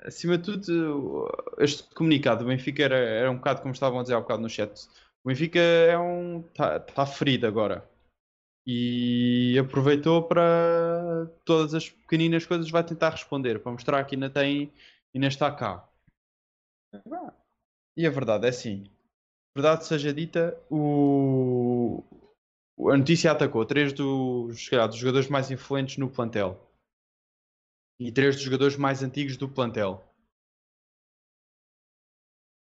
[0.02, 4.14] Acima de tudo, este comunicado do Benfica era, era um bocado como estavam a dizer
[4.14, 4.88] há bocado no chat.
[5.22, 6.40] O Benfica é um.
[6.40, 7.88] está tá ferido agora.
[8.66, 14.72] E aproveitou para todas as pequeninas coisas vai tentar responder, para mostrar que ainda tem,
[15.14, 15.88] ainda está cá.
[17.96, 18.84] E a verdade é assim.
[19.56, 22.04] Verdade seja dita, o...
[22.90, 26.70] a notícia atacou três dos, dos jogadores mais influentes no plantel
[28.00, 30.02] e três dos jogadores mais antigos do plantel.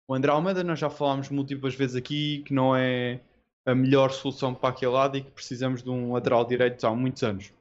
[0.07, 3.20] O André Almeida, nós já falámos múltiplas vezes aqui que não é
[3.66, 7.22] a melhor solução para aquele lado e que precisamos de um lateral direito há muitos
[7.22, 7.53] anos.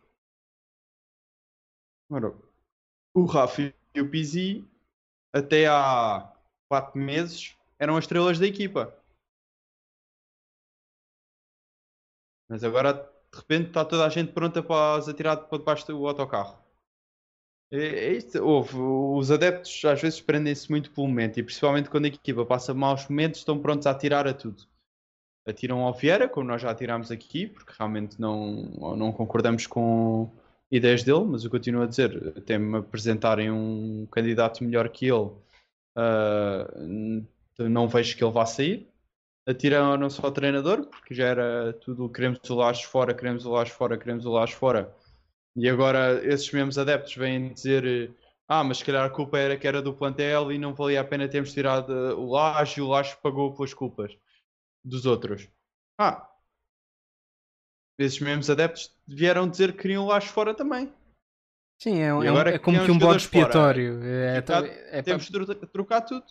[3.16, 4.68] O Rafa e o Pizzi,
[5.34, 6.32] até há
[6.70, 8.96] 4 meses, eram as estrelas da equipa.
[12.50, 16.62] Mas agora, de repente, está toda a gente pronta para atirar para debaixo do autocarro.
[17.72, 22.10] É, é houve, os adeptos às vezes prendem-se muito pelo momento e principalmente quando a
[22.10, 24.68] equipa passa maus momentos estão prontos a atirar a tudo.
[25.46, 30.32] Atiram ao Vieira, como nós já atirámos aqui, porque realmente não, não concordamos com
[30.72, 35.32] ideias dele, mas eu continuo a dizer, até me apresentarem um candidato melhor que ele,
[35.96, 36.68] ah,
[37.60, 38.90] não vejo que ele vá sair.
[39.48, 43.98] atiraram-se ao treinador, porque já era tudo queremos o Lages fora, queremos o Lages fora,
[43.98, 44.96] queremos o Lages fora.
[45.56, 48.16] E agora esses mesmos adeptos vêm dizer
[48.48, 51.04] ah, mas se calhar a culpa era que era do plantel e não valia a
[51.04, 54.18] pena termos tirado o Lages e o Lages pagou pelas culpas
[54.84, 55.48] dos outros.
[55.98, 56.30] Ah,
[57.98, 60.92] esses mesmos adeptos vieram dizer que queriam Lages fora também.
[61.82, 64.02] Sim, é, é, um- é que como que um bode expiatório.
[64.04, 66.26] É, é, é, Temos de tro- trocar tudo.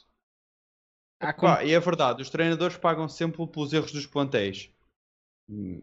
[1.20, 4.70] há como- Pá, e é verdade, os treinadores pagam sempre pelos erros dos plantéis.
[5.48, 5.82] Hum,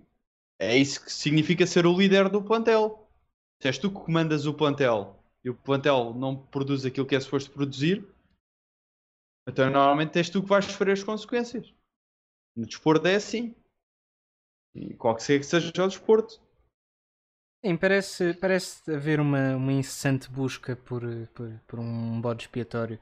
[0.62, 3.08] É isso que significa ser o líder do plantel.
[3.62, 7.19] Se és tu que comandas o plantel e o plantel não produz aquilo que é
[7.21, 8.05] suposto produzir,
[9.47, 11.73] então normalmente és tu que vais sofrer as consequências.
[12.60, 13.56] No desporto é assim.
[14.76, 16.41] E qualquer que seja o desporto.
[17.63, 21.02] Sim, parece, parece haver uma, uma incessante busca por,
[21.34, 23.00] por, por um bode expiatório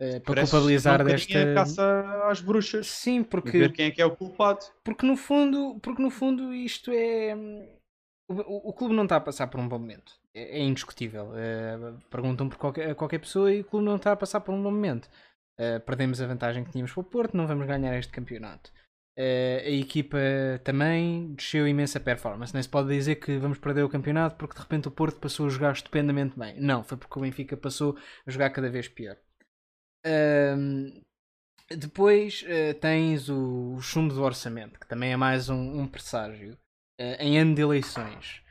[0.00, 1.38] eh, para Parece culpabilizar desta.
[1.42, 2.86] a caça às bruxas.
[2.86, 4.66] Sim, E porque, ver quem é que é o culpado.
[4.84, 7.34] porque no fundo, porque no fundo isto é
[8.28, 10.12] o, o- o clube não está a passar por um bom momento.
[10.34, 11.32] É, é indiscutível.
[11.36, 11.76] Eh,
[12.10, 14.62] perguntam por qualquer, a qualquer pessoa e o clube não está a passar por um
[14.62, 15.08] bom momento.
[15.58, 18.70] Eh, perdemos a vantagem que tínhamos para o Porto, não vamos ganhar este campeonato.
[19.18, 20.18] Eh, a equipa
[20.62, 22.52] também desceu imensa performance.
[22.52, 25.46] Nem se pode dizer que vamos perder o campeonato porque de repente o Porto passou
[25.46, 26.60] a jogar estupendamente bem.
[26.60, 29.16] Não, foi porque o Benfica passou a jogar cada vez pior.
[30.04, 31.00] Ahm,
[31.70, 36.56] depois eh, tens o, o chumbo do orçamento, que também é mais um, um presságio.
[36.98, 38.42] Em ano de eleições.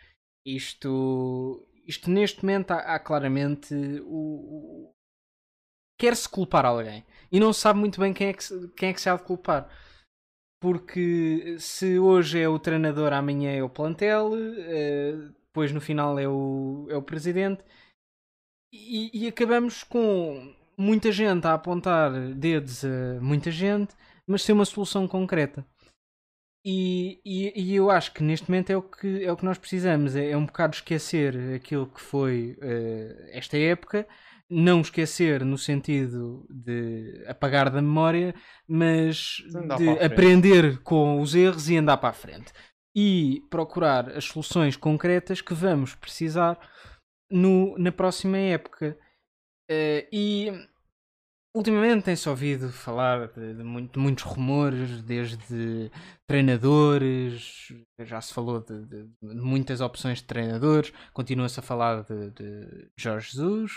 [0.45, 3.73] Isto, isto neste momento há, há claramente
[4.05, 4.93] o-
[5.97, 8.43] quer-se culpar alguém e não sabe muito bem quem é que
[8.77, 9.69] quem é que se há de culpar.
[10.61, 15.13] Porque se hoje é o treinador, amanhã é o plantel, eh,
[15.47, 17.63] depois no final é o, é o presidente,
[18.73, 23.95] e, e acabamos com muita gente a apontar dedos a muita gente,
[24.27, 25.65] mas sem uma solução concreta.
[26.65, 29.57] E, e, e eu acho que neste momento é o que, é o que nós
[29.57, 34.07] precisamos, é, é um bocado esquecer aquilo que foi eh, esta época,
[34.49, 38.33] não esquecer no sentido de apagar da memória,
[38.67, 42.53] mas Andar de aprender com os erros e andar para a frente.
[42.95, 46.57] E procurar as soluções concretas que vamos precisar
[47.29, 48.97] no, na próxima época.
[49.69, 50.51] Eh, e
[51.55, 55.91] ultimamente tem-se ouvido falar de, de muito- de muitos rumores, desde
[56.27, 62.31] treinadores, já se falou de, de- muitas opções de treinadores, continua-se a falar de,
[62.97, 63.71] Jorge Jesus.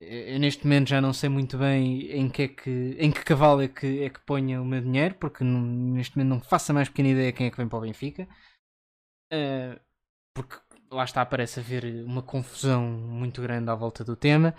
[0.00, 3.62] Eu neste momento já não sei muito bem em que, é que, em que cavalo
[3.62, 6.88] é que, é que ponha o meu dinheiro, porque neste momento não faço a mais
[6.88, 8.26] pequena ideia quem é que vem para o Benfica.
[9.30, 9.78] Eh,
[10.34, 10.56] porque
[10.92, 14.54] lá está, parece haver uma confusão muito grande à volta do tema.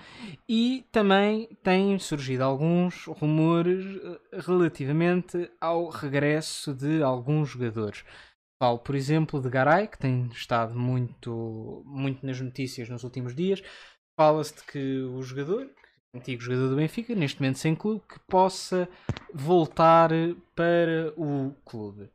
[0.50, 8.04] E também têm surgido alguns rumores eh, relativamente ao regresso de alguns jogadores.
[8.62, 13.62] Falo, por exemplo, de Garay, que tem estado muito, muito nas notícias nos últimos dias.
[14.18, 15.70] Fala-se de que o jogador,
[16.16, 18.88] antigo jogador do Benfica, neste momento sem clube, que possa
[19.34, 20.10] voltar
[20.56, 22.10] para o clube.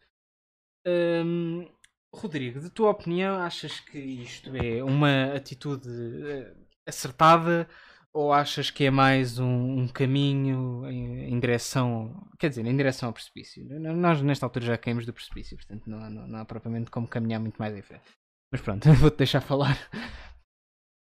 [2.12, 5.88] Rodrigo, de tua opinião, achas que isto é uma atitude
[6.26, 6.54] eh,
[6.86, 7.68] acertada
[8.12, 13.08] ou achas que é mais um, um caminho em, em direção, quer dizer, em direção
[13.10, 13.62] ao precipício?
[13.78, 17.40] Nós nesta altura já caímos do precipício, portanto não, não, não há propriamente como caminhar
[17.40, 18.04] muito mais em frente.
[18.50, 19.76] Mas pronto, vou-te deixar falar.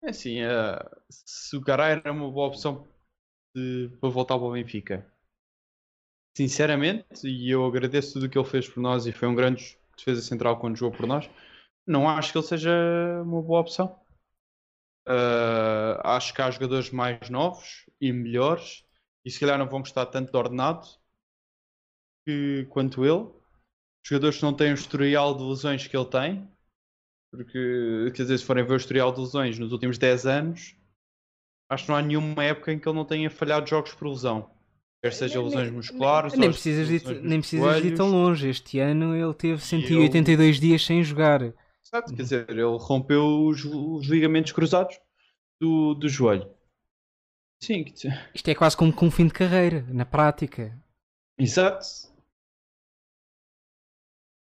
[0.03, 2.87] É assim, eh, se o Garay era uma boa opção
[3.55, 5.05] de- para voltar para o Benfica.
[6.35, 9.77] Sinceramente, e eu agradeço tudo o que ele fez por nós e foi um grande
[9.97, 11.29] defesa central quando jogou por nós,
[11.85, 12.71] não acho que ele seja
[13.23, 13.99] uma boa opção.
[15.07, 18.85] Eh, acho que há jogadores mais novos e melhores
[19.25, 20.87] e se calhar não vão gostar tanto de ordenado
[22.25, 23.29] que, quanto ele.
[24.05, 26.49] Jogadores que não têm o historial de lesões que ele tem,
[27.31, 30.75] porque, quer dizer, se forem ver o historial de lesões nos últimos 10 anos,
[31.69, 34.49] acho que não há nenhuma época em que ele não tenha falhado jogos por lesão.
[35.03, 38.09] Quer seja Nem- lesões nem- musculares, Nem ou precisas, de, nem precisas de ir tão
[38.11, 38.47] longe.
[38.49, 41.41] Este ano ele teve 182 dias sem jogar.
[41.41, 44.99] Exato, quer dizer, ele rompeu os, os ligamentos cruzados
[45.59, 46.49] do, do joelho.
[47.63, 47.85] Sim,
[48.33, 50.79] Isto é quase como com um fim de carreira, na prática.
[51.37, 51.85] exato.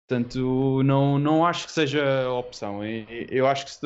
[0.08, 2.82] Portanto, não, não acho que seja opção.
[2.86, 3.78] Eu acho que se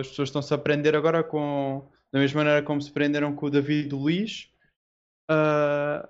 [0.00, 3.50] as pessoas estão-se a aprender agora com da mesma maneira como se prenderam com o
[3.50, 4.50] David Luiz.
[5.28, 6.08] Ah,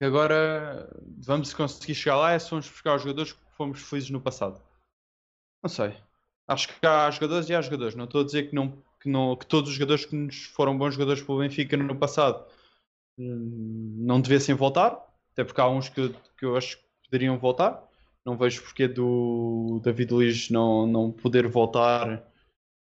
[0.00, 0.88] agora
[1.18, 4.60] vamos conseguir chegar lá é se vamos buscar os jogadores que fomos felizes no passado.
[5.62, 5.94] Não sei.
[6.46, 7.94] Acho que há jogadores e há jogadores.
[7.94, 10.78] Não estou a dizer que, não, que, não, que todos os jogadores que nos foram
[10.78, 12.44] bons jogadores pelo Benfica no passado
[13.18, 15.04] hum, não devessem voltar.
[15.32, 17.86] Até porque há uns que, que eu acho que poderiam voltar.
[18.24, 22.24] Não vejo porque do David Luiz não, não poder voltar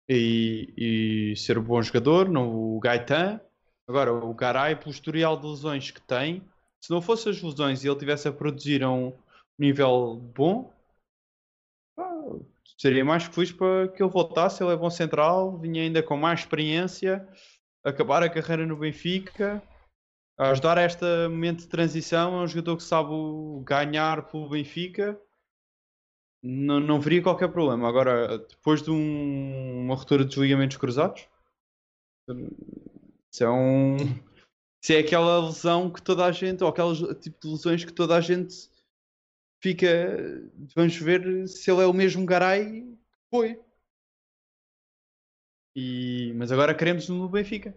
[0.07, 2.29] e, e ser um bom jogador.
[2.29, 3.39] Não, o Gaetan.
[3.87, 6.43] Agora, o Garay, pelo historial de lesões que tem,
[6.83, 9.13] se não fosse as lesões e ele tivesse a produzir a um
[9.57, 10.73] nível bom,
[12.77, 14.63] seria mais feliz para que ele voltasse.
[14.63, 17.27] Ele é bom central, vinha ainda com mais experiência,
[17.83, 19.61] acabar a carreira no Benfica,
[20.37, 22.39] ajudar a este momento de transição.
[22.39, 23.09] É um jogador que sabe
[23.63, 25.19] ganhar pelo Benfica.
[26.43, 27.87] Não, não veria qualquer problema.
[27.87, 31.27] Agora, depois de um- uma ruptura dos ligamentos cruzados,
[33.35, 33.97] isso é um.
[34.87, 38.21] É aquela lesão que toda a gente, ou aquele tipo de lesões que toda a
[38.21, 38.69] gente
[39.61, 39.87] fica.
[40.75, 43.59] Vamos ver se ele é o mesmo Garay que foi.
[45.75, 46.33] E...
[46.35, 47.75] Mas agora queremos no Benfica.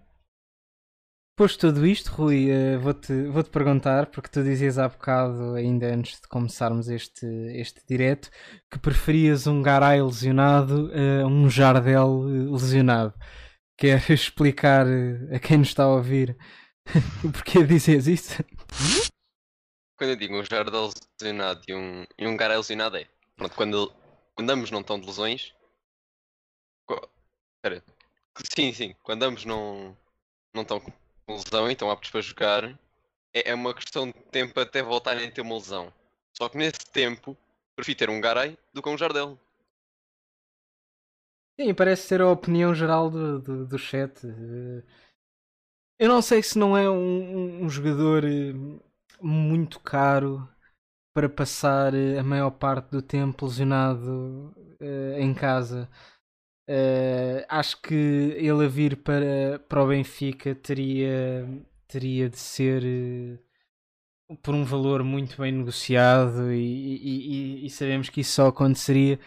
[1.35, 6.21] Posto tudo isto, Rui, eh, vou-te vou-te perguntar, porque tu dizias há bocado, ainda antes
[6.21, 8.29] de começarmos este, este direto,
[8.69, 13.15] que preferias um Garay lesionado a um Jardel eh, lesionado.
[13.79, 16.37] Queres explicar eh, a quem nos está a ouvir
[17.25, 18.45] o porquê dizes isso?
[19.97, 23.09] Quando eu digo um Jardel lesionado e um, e um Garay lesionado é.
[23.37, 23.95] Pronto, quando,
[24.35, 25.55] quando ambos não estão de lesões.
[27.57, 27.85] Espera.
[28.55, 28.95] Sim, sim.
[29.03, 29.97] Quando ambos não,
[30.53, 30.93] não estão com
[31.29, 32.65] lesão e estão aptos para jogar,
[33.33, 35.93] é, é uma questão de tempo até voltarem a ter uma lesão.
[36.37, 37.37] Só que nesse tempo,
[37.77, 39.39] prefiro ter um Garay do que um Jardel.
[41.61, 44.13] Sim, parece ser a opinião geral do, do, do chat.
[44.27, 44.83] Eh,
[45.99, 48.53] Eu não sei se não é um, um- jogador eh,
[49.21, 50.49] muito caro
[51.15, 55.89] para passar eh, a maior parte do tempo lesionado eh, em casa.
[56.69, 61.47] Eh, acho que ele a vir para, para o Benfica teria,
[61.89, 63.39] teria de ser eh,
[64.43, 69.19] por um valor muito bem negociado e, e- e- e sabemos que isso só aconteceria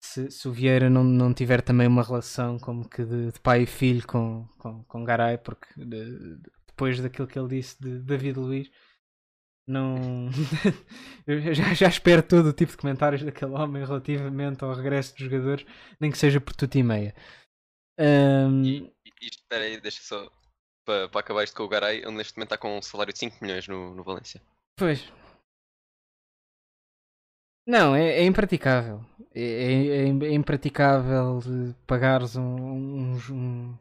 [0.00, 3.62] se, se o Vieira não, não tiver também uma relação como que de, de pai
[3.62, 7.98] e filho com, com, com Garay, porque de- de- depois daquilo que ele disse de
[8.00, 8.70] David Luiz,
[9.66, 9.94] não.
[11.26, 15.24] eu já, já espero todo o tipo de comentários daquele homem relativamente ao regresso dos
[15.24, 15.64] jogadores,
[16.00, 17.14] nem que seja por tudo e meia.
[17.98, 18.92] Ahm, E
[19.22, 20.30] isto, espera aí, deixa só.
[20.84, 23.18] Para, para acabar isto com o Garay, ele neste momento está com um salário de
[23.18, 24.40] 5 milhões no, no Valência.
[24.76, 25.12] Pois.
[27.66, 29.00] Não, é, é impraticável.
[29.34, 33.78] É, é- é impraticável de pagares um, um, um-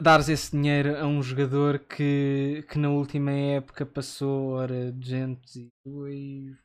[0.00, 6.56] dares esse dinheiro a um jogador que, que na última época passou ora 202,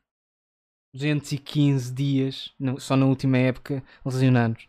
[0.94, 4.68] 215 dias, não, só na última época, lesionados.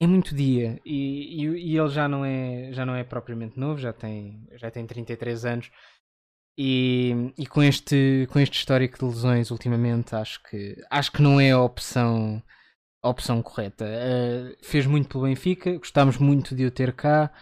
[0.00, 3.78] É muito dia e, e, e ele já não é já não é propriamente novo,
[3.78, 5.70] já tem, já tem 33 anos.
[6.58, 11.38] E, e com este com este histórico de lesões ultimamente acho que acho que não
[11.38, 12.42] é a opção
[13.02, 13.84] a opção correta.
[13.86, 17.32] Eh, fez muito pelo Benfica, gostámos muito de o ter cá,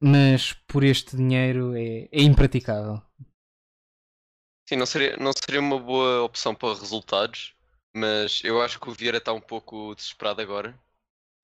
[0.00, 3.00] mas por este dinheiro é, é impraticável.
[4.68, 7.54] Sim, não seria, não seria uma boa opção para resultados,
[7.94, 10.78] mas eu acho que o Vieira está um pouco desesperado agora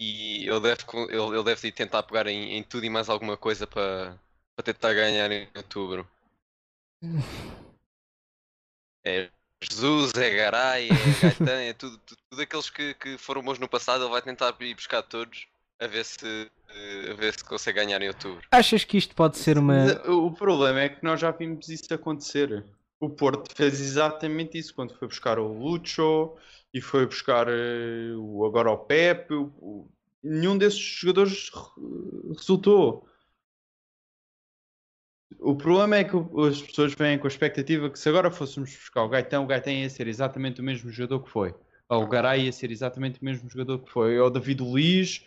[0.01, 3.66] e ele deve, ele, ele deve tentar pegar em, em tudo e mais alguma coisa
[3.66, 4.18] para,
[4.57, 6.09] para tentar ganhar em outubro.
[9.05, 9.28] É
[9.62, 13.68] Jesus, é Garay, é Gaetan, é tudo, tudo, tudo aqueles que, que foram bons no
[13.68, 15.46] passado, ele vai tentar ir buscar todos
[15.80, 18.46] a ver se, eh, a ver se consegue ganhar em outubro.
[18.51, 20.01] Achas que isto pode ser uma.
[20.07, 22.64] Uh, o problema é que nós já vimos isso acontecer.
[23.01, 26.36] O Porto fez exatamente isso quando foi buscar o Lucho
[26.74, 29.34] e foi buscar eh, o, agora o Pepe.
[29.34, 29.90] o- o-
[30.22, 33.09] nenhum desses jogadores re- resultou.
[35.39, 36.16] O problema é que
[36.49, 39.72] as pessoas vêm com a expectativa que se agora fôssemos buscar o Gaetan, o Gaetan
[39.72, 41.55] ia ser exatamente o mesmo jogador que foi.
[41.89, 44.18] Ou o Garay ia ser exatamente o mesmo jogador que foi.
[44.18, 45.24] Ou o David Luiz,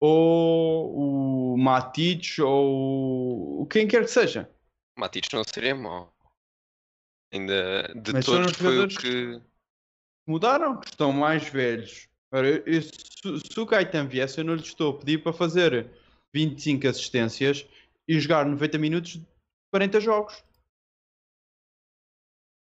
[0.00, 4.50] ou o Matic, ou o quem quer que seja.
[4.98, 6.12] Matites não seria mau.
[7.32, 9.40] Ainda de Mas todos os foi o que.
[10.26, 12.08] Mudaram, que estão mais velhos.
[12.32, 15.88] Ora, eu- se, se o Gaetan viesse, eu não lhe estou a pedir para fazer
[16.32, 17.66] 25 assistências
[18.08, 19.20] e jogar 90 minutos
[19.70, 20.44] 40 jogos.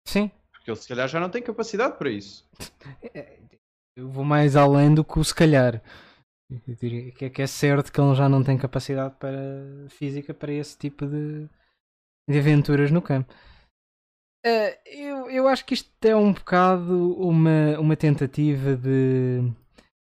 [0.06, 2.46] Sim, Porque ele se calhar já não tem capacidade para isso.
[3.96, 5.82] eu vou mais além do que o se calhar.
[6.50, 10.34] Eu diria que é, que é certo que ele já não tem capacidade para física
[10.34, 11.48] para esse tipo de,
[12.30, 13.34] de aventuras no campo.
[14.46, 19.42] Eh, eu, eu acho que isto é um bocado uma, uma tentativa de,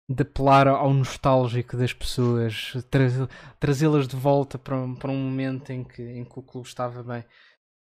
[0.09, 3.29] de apelar ao nostálgico das pessoas, tra-
[3.59, 7.03] trazê-las de volta para um, para um momento em que, em que o clube estava
[7.03, 7.25] bem.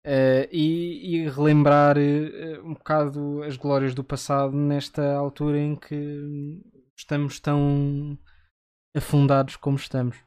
[0.06, 6.60] Uh, e, e, relembrar uh, um bocado as glórias do passado nesta altura em que
[6.98, 8.18] estamos tão
[8.98, 10.18] afundados como estamos.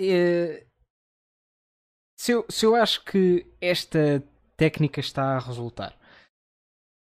[0.00, 0.64] Uh,
[2.16, 4.22] se, eu, se eu acho que esta
[4.56, 5.98] técnica está a resultar,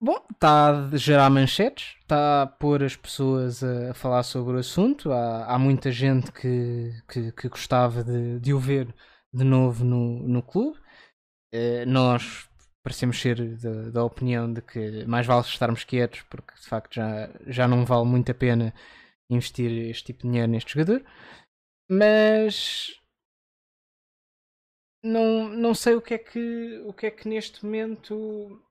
[0.01, 5.13] bom, está a gerar manchetes, está a pôr as pessoas a, falar sobre o assunto.
[5.13, 8.95] Há, há muita gente que, que, que gostava de, de o ver
[9.33, 10.79] de novo no, no clube
[11.53, 12.49] eh, nós
[12.83, 17.31] parecemos ser da, da, opinião de que mais vale estarmos quietos porque de facto já,
[17.47, 18.75] já não vale muito a pena
[19.31, 21.05] investir este tipo de dinheiro neste jogador.
[21.91, 22.93] Mas
[25.03, 28.63] não, não sei o que é que o que é que neste momento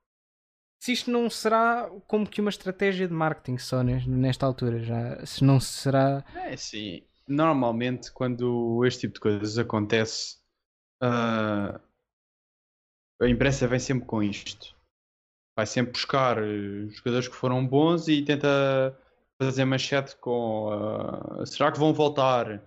[0.80, 5.43] se isto não será como que uma estratégia de marketing só nesta altura já se
[5.43, 10.38] não será é sim normalmente quando este tipo de coisas acontece
[11.03, 11.80] uh,
[13.21, 14.75] a imprensa vem sempre com isto.
[15.55, 18.97] Vai sempre buscar eh, jogadores que foram bons e tenta
[19.41, 20.69] fazer manchete com
[21.41, 22.63] uh, será que vão voltar?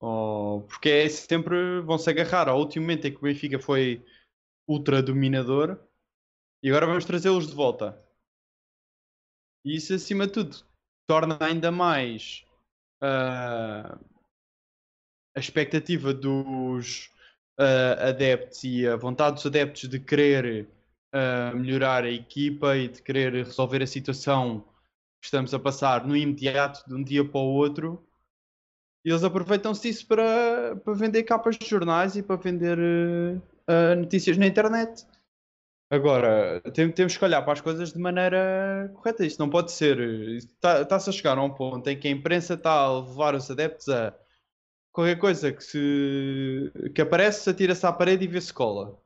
[0.00, 4.04] Porque é sempre vão se agarrar ao último momento em que o Benfica foi
[4.66, 5.78] ultra dominador
[6.62, 8.00] e agora vamos trazê-los de volta.
[9.64, 10.56] E isso acima de tudo
[11.06, 12.44] torna ainda mais
[13.02, 13.98] uh,
[15.36, 17.10] a expectativa dos
[17.58, 20.68] uh, adeptos e a vontade dos adeptos de querer
[21.12, 24.60] uh, melhorar a equipa e de querer resolver a situação
[25.20, 28.06] que estamos a passar no imediato, de um dia para o outro.
[29.04, 32.78] E eles aproveitam-se disso para, para vender capas de jornais e para vender
[33.98, 35.04] notícias na internet.
[35.92, 39.26] Agora, tem, temos que olhar para as coisas de maneira correta.
[39.26, 39.98] Isto não pode ser.
[40.38, 43.90] Está-se a chegar a um ponto em que a imprensa está a levar os adeptos
[43.90, 44.14] a
[44.90, 48.98] qualquer coisa que se que aparece, atira-se à parede e vê-se cola.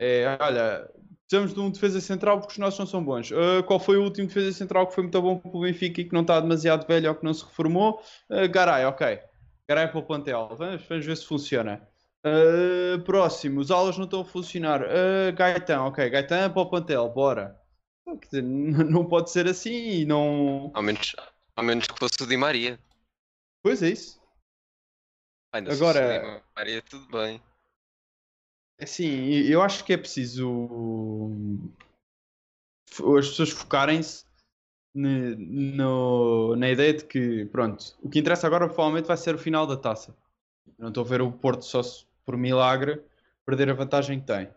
[0.00, 0.90] É, olha,
[1.28, 3.30] precisamos de um defesa central porque os nossos não são bons.
[3.30, 6.04] Uh, qual foi o último defesa central que foi muito bom para o Benfica e
[6.04, 8.02] que não está demasiado velho ou que não se reformou?
[8.28, 9.20] Uh, Garay, ok.
[9.68, 10.48] Garay para o plantel.
[10.56, 11.89] Vamos, vamos ver se funciona.
[12.24, 14.82] Uh, próximo, os aulas não estão a funcionar.
[14.82, 16.08] Uh, Gaetan, ok.
[16.10, 17.58] Gaetan para o plantel, bora.
[18.22, 20.70] Dizer, não pode ser assim e não.
[20.74, 21.14] Ao menos,
[21.56, 22.78] ao menos que fosse o Di Maria.
[23.62, 24.20] Pois é isso.
[25.52, 27.40] Ainda Agora, Maria, tudo bem.
[28.80, 31.30] Assim, eu acho que é preciso
[33.18, 34.24] as pessoas focarem-se
[34.94, 39.66] no, na ideia de que, pronto, o que interessa agora provavelmente vai ser o final
[39.66, 40.16] da taça.
[40.66, 41.82] Eu não estou a ver o Porto só
[42.30, 43.04] por milagre
[43.44, 44.48] perder a vantagem que tem.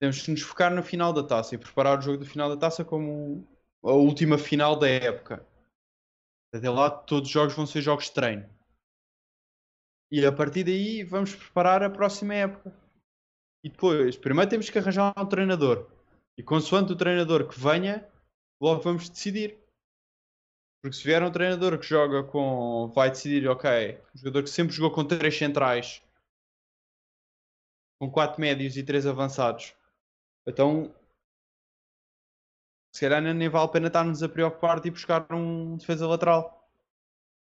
[0.00, 2.56] Temos que nos focar no final da taça e preparar o jogo do final da
[2.56, 3.46] taça como
[3.80, 5.46] a última final da época.
[6.52, 8.50] Até lá, todos os jogos vão ser jogos de treino.
[10.10, 12.76] E a partir daí, vamos preparar a próxima época.
[13.64, 15.88] E depois, primeiro temos que arranjar um treinador.
[16.36, 18.04] E consoante o treinador que venha,
[18.60, 19.56] logo vamos decidir.
[20.82, 22.90] Porque se vier um treinador que joga com.
[22.92, 26.02] vai decidir, ok, um jogador que sempre jogou com três centrais,
[28.02, 29.76] com quatro médios e três avançados.
[30.44, 30.92] Então
[32.92, 36.68] se calhar nem vale a pena estarmos a preocupar de ir buscar um defesa lateral.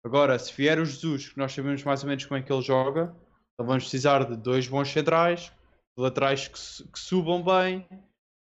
[0.05, 2.61] Agora, se vier o Jesus, que nós sabemos mais ou menos como é que ele
[2.61, 3.17] joga,
[3.55, 5.51] então vamos precisar de dois bons centrais,
[5.97, 7.89] de laterais que, que subam bem,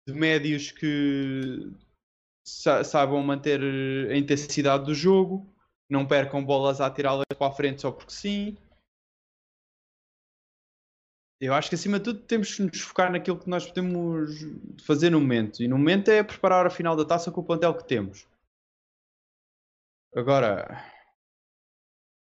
[0.07, 1.69] de médios que
[2.45, 3.59] sa saibam manter
[4.09, 5.53] a intensidade do jogo,
[5.89, 8.57] não percam bolas a tirá-las para a frente só porque sim.
[11.39, 14.31] Eu acho que acima de tudo temos que nos focar naquilo que nós podemos
[14.83, 15.61] fazer no momento.
[15.61, 18.27] E no momento é preparar a final da taça com o plantel que temos.
[20.15, 20.83] Agora,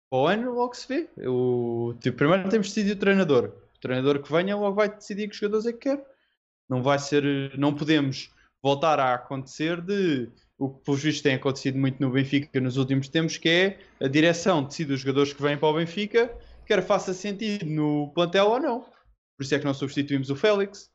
[0.09, 1.09] para o ano logo se vê.
[1.17, 3.53] Eu, tipo, primeiro temos de decidir o treinador.
[3.77, 6.07] O treinador que venha logo vai decidir que jogadores é que quer.
[6.69, 7.59] Não vai ser.
[7.59, 8.33] Não podemos
[8.63, 13.09] voltar a acontecer de o que, pelos vistos, tem acontecido muito no Benfica nos últimos
[13.09, 16.33] tempos, que é a direção decide os jogadores que vêm para o Benfica,
[16.67, 18.99] quer faça sentido no plantel ou não.
[19.41, 20.93] Por isso é que não substituímos o Félix.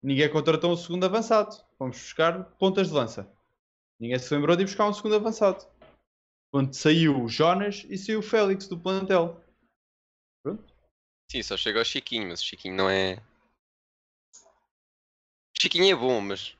[0.00, 1.56] Ninguém contratou um segundo avançado.
[1.76, 3.28] Vamos buscar pontas de lança.
[3.98, 5.68] Ninguém se lembrou de ir buscar um segundo avançado.
[6.52, 9.42] Quando saiu o Jonas e saiu o Félix do plantel.
[10.44, 10.72] Pronto.
[11.28, 13.20] Sim, só chega ao Chiquinho, mas o Chiquinho não é.
[14.36, 16.56] O Chiquinho é bom, mas.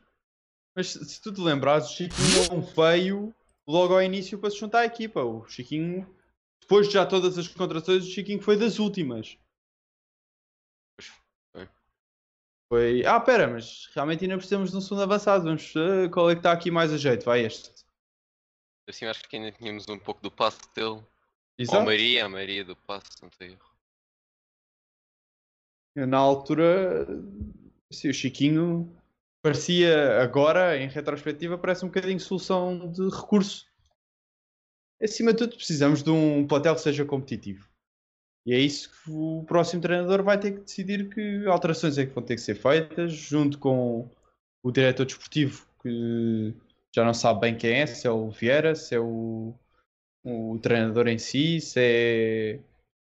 [0.75, 3.33] Mas se tu te lembrares, o Chiquinho não veio
[3.69, 5.23] logo ao início para se juntar à equipa.
[5.23, 6.13] O Chiquinho
[6.61, 9.39] depois de já todas as contratações, o Chiquinho foi das últimas.
[12.69, 13.07] Foi.
[13.07, 15.45] Ah, pera, mas realmente ainda precisamos de um segundo avançado.
[15.45, 17.25] Vamos ver qual é que está aqui mais a jeito.
[17.25, 17.73] Vai este.
[18.89, 20.89] Assim, acho que ainda tínhamos um pouco do passo dele.
[20.89, 20.99] Ou
[21.59, 21.85] a Exato.
[21.85, 23.77] maioria, a maioria do passo, não tem erro.
[25.95, 27.07] Na altura,
[27.91, 28.95] assim, o Chiquinho
[29.43, 33.67] parecia, agora, em retrospectiva, parece um bocadinho solução de recurso.
[35.01, 37.69] Acima de tudo, precisamos de um plantel que seja competitivo.
[38.47, 42.15] E é isso que o próximo treinador vai ter que decidir que alterações é que
[42.15, 44.09] vão ter que ser feitas, junto com
[44.63, 46.55] o diretor desportivo, que
[46.95, 49.53] já não sabe bem quem é, se é o Vieira, se é o,
[50.25, 52.61] o treinador em si, se é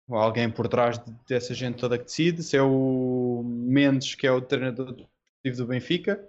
[0.08, 4.32] alguém por trás de- dessa gente toda que decide, se é o Mendes, que é
[4.32, 6.28] o treinador desportivo do Benfica.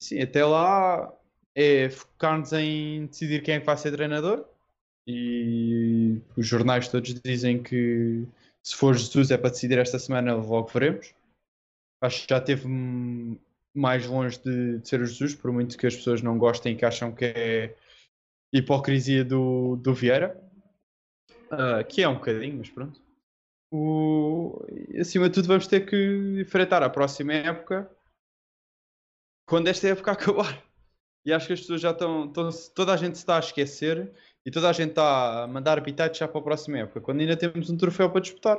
[0.00, 1.12] Sim, até lá
[1.54, 4.44] é focar-nos em decidir quem é que vai ser treinador.
[5.06, 8.26] E os jornais todos dizem que
[8.62, 11.14] se for Jesus é para decidir esta semana, logo veremos.
[12.02, 12.66] Acho que já teve
[13.74, 16.84] mais longe de, de ser o Jesus, por muito que as pessoas não gostem que
[16.84, 17.76] acham que é
[18.52, 20.40] hipocrisia do, do Vieira.
[21.50, 23.00] Ah, que é um bocadinho, mas pronto.
[23.72, 24.64] O...
[24.98, 27.90] Acima de tudo, vamos ter que enfrentar a próxima época
[29.46, 30.62] quando esta época acabar.
[31.24, 32.30] E acho que as pessoas já estão.
[32.74, 34.12] toda a gente está a esquecer
[34.44, 37.36] e toda a gente está a mandar habitats já para a próxima época, quando ainda
[37.36, 38.58] temos um troféu para disputar.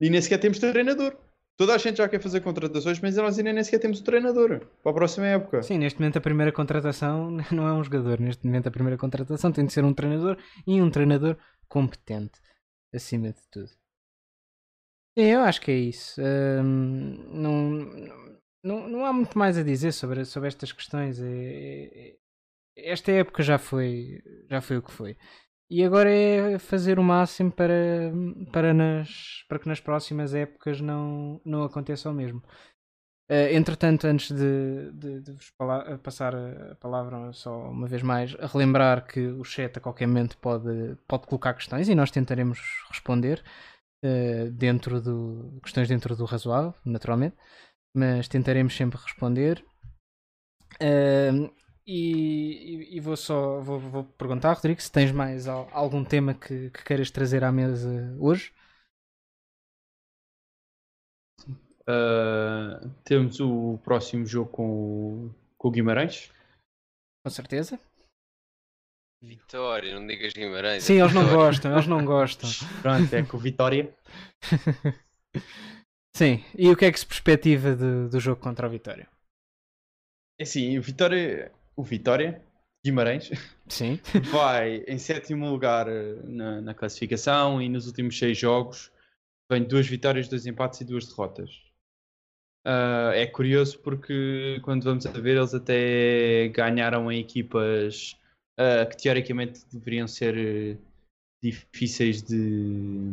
[0.00, 1.16] E nem sequer temos treinador.
[1.56, 4.60] Toda a gente já quer fazer contratações, mas nós ainda nem sequer temos um treinador
[4.80, 5.60] para a próxima época.
[5.62, 8.20] Sim, neste momento a primeira contratação não é um jogador.
[8.20, 10.36] Neste momento a primeira contratação tem de ser um treinador
[10.66, 11.36] e um treinador
[11.68, 12.40] competente,
[12.94, 13.68] acima de tudo.
[15.18, 16.20] Sim, eu acho que é isso.
[16.22, 17.52] Não,
[18.68, 21.20] não, não há muito mais a dizer sobre, sobre estas questões.
[21.20, 22.16] É- é-
[22.92, 25.16] esta época já foi, já foi o que foi.
[25.70, 28.12] E agora é fazer o máximo para,
[28.52, 32.42] para, nas, para que nas próximas épocas não, não aconteça o mesmo.
[33.30, 35.52] Eh, entretanto, antes de, de- de vos
[36.02, 40.38] passar a palavra só uma vez mais, a relembrar que o chat a qualquer momento
[40.38, 42.58] pode, pode colocar questões e nós tentaremos
[42.90, 43.42] responder
[44.02, 47.36] eh, dentro do questões dentro do razoável, naturalmente,
[47.94, 49.64] mas tentaremos sempre responder.
[50.80, 51.50] Ehm,
[51.86, 56.70] e, e- vou só vou, vou perguntar, Rodrigo, se tens mais al- algum tema que,
[56.70, 58.52] que queiras trazer à mesa hoje.
[61.86, 64.68] Ah, temos o próximo jogo com
[65.28, 66.30] o, com o Guimarães.
[67.24, 67.80] Com certeza.
[69.22, 70.84] Vitória, não digas Guimarães.
[70.84, 72.48] Sim, é eles não gostam, eles não gostam.
[72.82, 73.96] Pronto, é com o Vitória.
[76.18, 79.08] Sim, e o que é que se perspectiva de- do jogo contra o Vitória?
[80.40, 82.42] É assim, o Vitória, o Vitória,
[82.84, 83.30] Guimarães,
[83.68, 84.00] Sim,
[84.32, 88.90] vai em sétimo lugar eh, na, na classificação e nos últimos seis jogos
[89.48, 91.50] vem duas vitórias, dois empates e duas derrotas.
[92.66, 98.16] Ah, é curioso porque quando vamos a ver eles até ganharam em equipas
[98.58, 100.76] ah, que teoricamente deveriam ser eh,
[101.42, 103.10] difíceis de,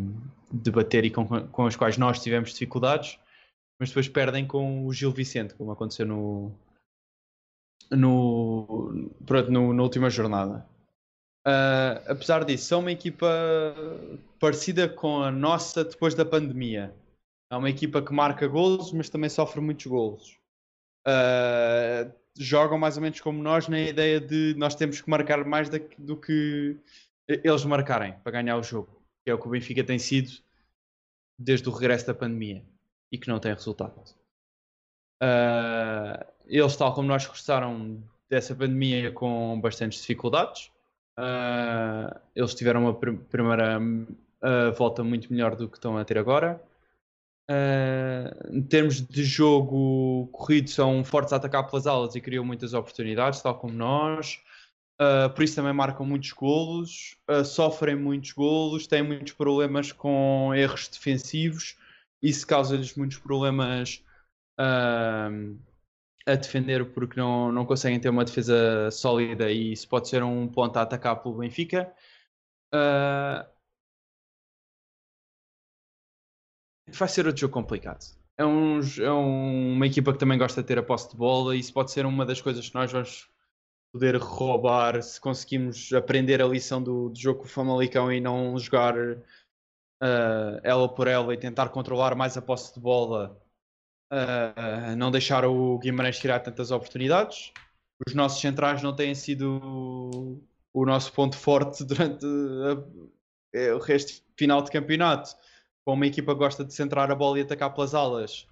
[0.51, 3.19] de bater e com, com as quais nós tivemos dificuldades,
[3.79, 6.51] mas depois perdem com o Gil Vicente, como aconteceu no,
[7.91, 10.65] no, pronto, no- na última jornada.
[11.45, 13.27] Ah, apesar disso, são uma equipa
[14.39, 16.93] parecida com a nossa depois da pandemia.
[17.51, 20.37] É uma equipa que marca golos, mas também sofre muitos golos.
[21.05, 25.69] Ah, jogam mais ou menos como nós, na ideia de nós temos que marcar mais
[25.69, 26.75] da- do que
[27.27, 30.31] eles marcarem para ganhar o jogo, que é o que o Benfica tem sido
[31.37, 32.63] desde o regresso da pandemia
[33.11, 34.01] e que não tem resultado.
[35.21, 40.71] Ah, eles, tal como nós, regressaram dessa pandemia com bastantes dificuldades.
[41.17, 43.79] Ah, eles tiveram uma prim- primeira
[44.41, 46.61] ah, volta muito melhor do que estão a ter agora.
[48.51, 53.41] Em termos de jogo corrido, são fortes a atacar pelas alas e criam muitas oportunidades,
[53.41, 54.41] tal como nós.
[54.99, 60.53] Ah, por isso também marcam muitos golos, ah, sofrem muitos golos, têm muitos problemas com
[60.55, 61.77] erros defensivos.
[62.21, 64.03] Isso causa-lhes muitos problemas
[64.57, 65.29] ah,
[66.27, 70.47] a defender porque não, não conseguem ter uma defesa sólida e isso pode ser um
[70.47, 71.93] ponto a atacar pelo Benfica.
[76.87, 78.03] Vai ser outro jogo complicado.
[78.37, 81.55] É, um, é um- uma equipa que também gosta de ter a posse de bola
[81.55, 83.29] e isso pode ser uma das coisas que nós vamos
[83.95, 88.59] poder roubar se conseguimos aprender a lição do, do jogo com o Famalicão e não
[88.59, 88.93] jogar
[90.01, 93.41] ah, ela por ela e tentar controlar mais a posse de bola
[94.11, 97.53] uh, não deixar o Guimarães tirar tantas oportunidades.
[98.05, 100.41] Os nossos centrais não têm sido
[100.73, 103.07] o nosso ponto forte durante a-
[103.53, 105.35] eh, o resto final de campeonato.
[105.85, 108.45] Como uma equipa gosta de centrar a bola e atacar pelas alas,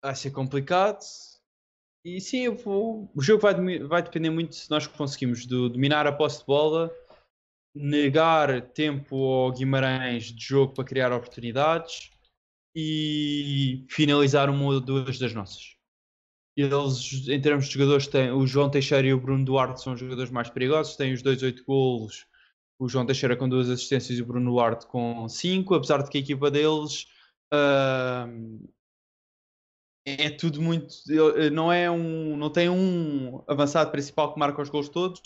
[0.00, 1.00] vai ser complicado.
[2.04, 6.12] E sim, vou- o jogo vai, vai depender muito se nós conseguimos do- dominar a
[6.12, 6.90] posse de bola,
[7.74, 12.10] negar tempo ao Guimarães de jogo para criar oportunidades
[12.74, 15.74] e finalizar uma ou duas das nossas.
[16.56, 20.00] Eles, em termos de jogadores, têm, o João Teixeira e o Bruno Duarte são os
[20.00, 22.26] jogadores mais perigosos, têm os dois oito golos.
[22.78, 26.18] O João Teixeira com duas assistências e o Bruno Duarte com cinco, apesar de que
[26.18, 27.06] a equipa deles
[27.52, 28.28] ah,
[30.04, 30.94] é tudo muito.
[31.36, 32.36] eh, Não é um.
[32.36, 35.20] Não tem um avançado principal que marca os gols todos.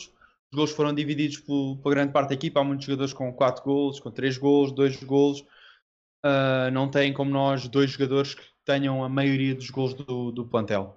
[0.50, 2.60] Os gols foram divididos por, por grande parte da equipa.
[2.60, 5.44] Há muitos jogadores com 4 gols, com 3 gols, 2 gols.
[6.24, 10.46] Ah, não tem como nós dois jogadores que tenham a maioria dos gols do, do
[10.46, 10.96] plantel.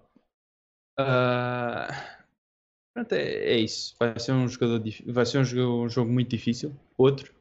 [0.98, 1.88] Ah,
[2.94, 3.96] pronto, é, é isso.
[4.00, 6.76] Vai ser um jogador vai ser um jogo, um jogo muito difícil.
[6.98, 7.34] Outro.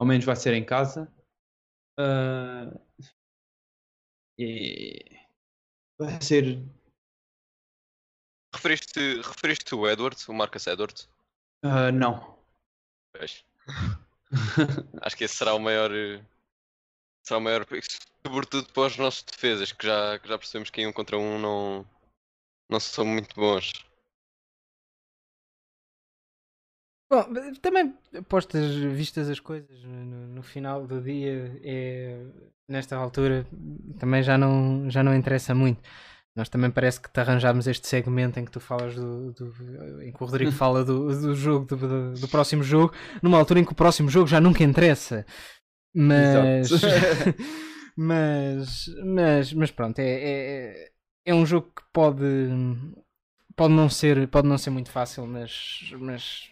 [0.00, 1.12] Ao menos vai ser em casa.
[1.98, 2.72] Ah,
[4.38, 5.25] e
[5.98, 6.62] vai ser
[8.54, 11.08] Referiste, referiste o Edward, o Marcus Edward?
[11.62, 12.38] ah, não.
[13.12, 13.44] Pois.
[15.02, 15.90] Acho que esse será o maior.
[17.22, 17.66] Será o maior.
[18.26, 21.38] Sobretudo para os nossos defesas, que já, que já percebemos que em um contra um
[21.38, 21.86] não,
[22.68, 23.72] não são muito bons.
[27.08, 27.24] Bom,
[27.62, 27.94] também
[28.28, 32.20] postas vistas as coisas no, no final do dia, é,
[32.68, 33.46] nesta altura,
[33.98, 35.80] também já não, já não interessa muito.
[36.34, 40.12] Nós também parece que te arranjámos este segmento em que tu falas do, do- em
[40.12, 42.92] que o Rodrigo fala do, do jogo do, do- próximo jogo,
[43.22, 45.24] numa altura em que o próximo jogo já nunca interessa.
[45.94, 46.68] Mas
[47.96, 50.90] mas, mas, mas pronto, é, é,
[51.24, 52.24] é um jogo que pode
[53.56, 56.50] pode não ser pode não ser muito fácil, mas mas,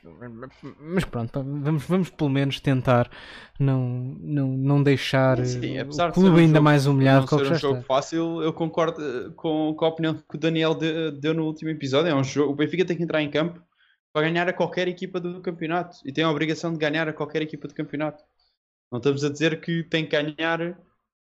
[0.80, 3.10] mas pronto, vamos, vamos pelo menos tentar
[3.58, 3.80] não,
[4.20, 7.46] não, não deixar Sim, apesar o de clube um ainda jogo- mais humilhado não ser
[7.46, 7.86] um jogo está.
[7.86, 11.70] fácil, eu concordo eh, com, com a opinião que o Daniel de- deu no último
[11.70, 12.10] episódio.
[12.10, 13.62] É um jogo, o Benfica tem que entrar em campo
[14.12, 17.42] para ganhar a qualquer equipa do campeonato e tem a obrigação de ganhar a qualquer
[17.42, 18.24] equipa do campeonato.
[18.92, 20.78] Não estamos a dizer que tem que ganhar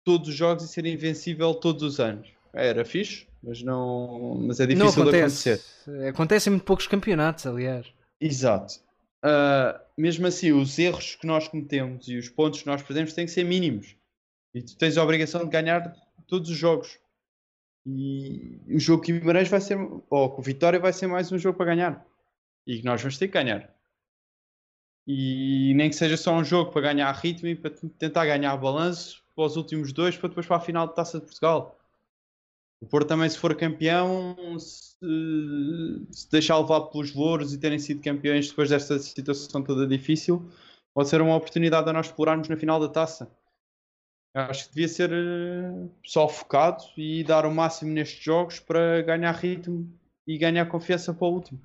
[0.06, 2.28] todos os jogos e ser invencível todos os anos.
[2.54, 5.50] Era fixe, mas não, mas é Não difícil de acontece.
[5.52, 6.08] acontecer.
[6.08, 7.88] Acontece em muito poucos campeonatos, aliás.
[8.20, 8.76] Exato.
[9.22, 13.26] Ah, mesmo assim, os erros que nós cometemos e os pontos que nós perdemos têm
[13.26, 13.96] que ser mínimos.
[14.54, 15.96] E tu tens a obrigação de ganhar
[16.28, 16.98] todos os jogos.
[17.86, 19.78] E o jogo que Guimarães vai ser,
[20.10, 22.06] ou com Vitória vai ser mais um jogo para ganhar.
[22.66, 23.74] E que nós vamos ter que ganhar.
[25.08, 29.24] E nem que seja só um jogo para ganhar ritmo e para tentar ganhar balanço
[29.34, 31.80] para os últimos dois, para depois para a final de Taça de Portugal.
[32.82, 34.96] O Porto também, se for campeão, se,
[36.12, 40.48] se deixar levar pelos louros e terem sido campeões depois desta situação toda difícil,
[40.94, 43.32] pode ser uma oportunidade a nós explorarmos na final da taça.
[44.36, 49.32] Acho que devia ser eh, só focado e dar o máximo nestes jogos para ganhar
[49.32, 49.92] ritmo
[50.28, 51.60] e ganhar confiança para o último.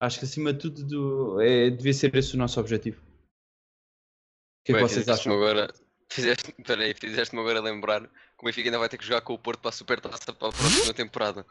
[0.00, 3.00] Acho que acima de tudo do- é, devia ser esse o nosso objetivo.
[3.00, 5.32] O que é que vocês acham?
[5.34, 5.72] agora,
[6.08, 9.38] fizeste, peraí, fizeste-me agora lembrar que o Benfica ainda vai ter que jogar com o
[9.38, 11.46] Porto para a Supertaça para a próxima temporada.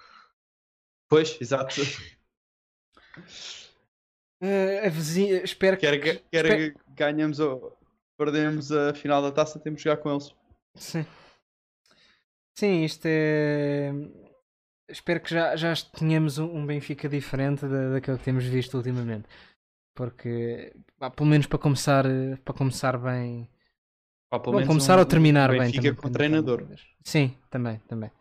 [1.09, 1.75] Pois, exato.
[4.41, 5.81] Eh, a vizinha, espero que.
[5.87, 7.77] Quer, que- quer espero- ganhamos ou
[8.17, 10.35] perdemos a final da taça, temos que jogar com eles.
[10.75, 11.05] Sim.
[12.57, 13.91] Sim, isto é.
[14.89, 19.27] Espero que já, já tenhamos um, um Benfica diferente da, daquele que temos visto ultimamente.
[19.95, 23.47] Porque, pá, pelo menos para começar, eh, para começar bem.
[24.39, 25.93] Pelo Bom, começar um- ou terminar um bem também.
[25.95, 26.61] com também, treinador.
[26.63, 26.77] também.
[27.03, 28.11] Sim, também, também.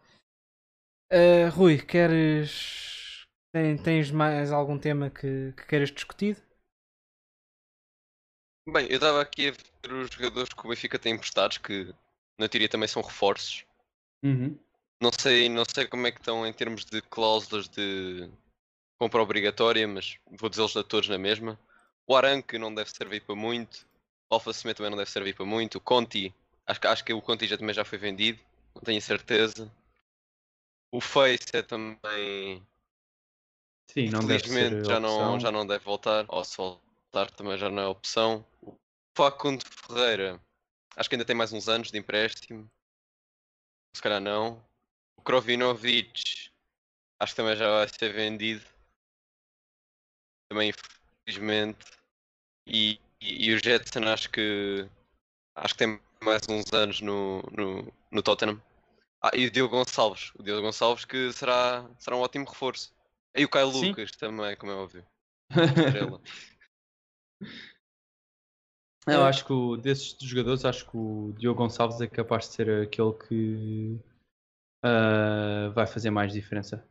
[1.11, 3.25] Eh, Rui, queres.
[3.55, 6.37] tem- tens mais algum tema que, que queiras discutir?
[8.69, 11.93] Bem, eu estava aqui a ver os jogadores que o Benfica tem emprestados, que
[12.39, 13.65] na teoria também são reforços.
[14.25, 14.57] Uhum.
[15.03, 18.31] Não sei, não sei como é que estão em termos de cláusulas de
[19.01, 21.59] compra obrigatória, mas vou dizê-los a todos na mesma.
[22.07, 23.85] O Aranque não deve servir para muito.
[24.35, 25.77] Alfa Semedo também não deve servir para muito.
[25.77, 26.35] O Conti,
[26.67, 28.41] acho, que- acho que o Conti já, também já foi vendido,
[28.75, 29.71] não tenho certeza.
[30.91, 32.67] O Face é também,
[33.91, 36.25] Sim, não felizmente, já não, já não deve voltar.
[36.29, 38.47] Ou se voltar também já não é opção.
[38.63, 38.77] O
[39.17, 40.41] Facundo Ferreira,
[40.97, 42.71] acho que ainda tem mais uns anos de empréstimo.
[43.95, 44.65] Se calhar não.
[45.17, 46.51] O Krovinovic,
[47.21, 48.65] acho que também já vai ser vendido.
[50.49, 50.73] Também,
[51.27, 51.85] infelizmente.
[52.67, 54.87] E, e, e o Jetson, acho que.
[55.55, 58.61] Acho que tem mais uns anos no, no, no Tottenham.
[59.23, 60.33] Ah, e o Diogo Gonçalves.
[60.39, 62.93] O Diogo Gonçalves que será, será um ótimo reforço.
[63.35, 63.89] E o Caio Sim.
[63.89, 65.05] Lucas também, como é óbvio.
[69.07, 72.71] Eu acho que o- desses jogadores, acho que o Diogo Gonçalves é capaz de ser
[72.83, 73.99] aquele que
[74.83, 76.85] ah, vai fazer mais diferença.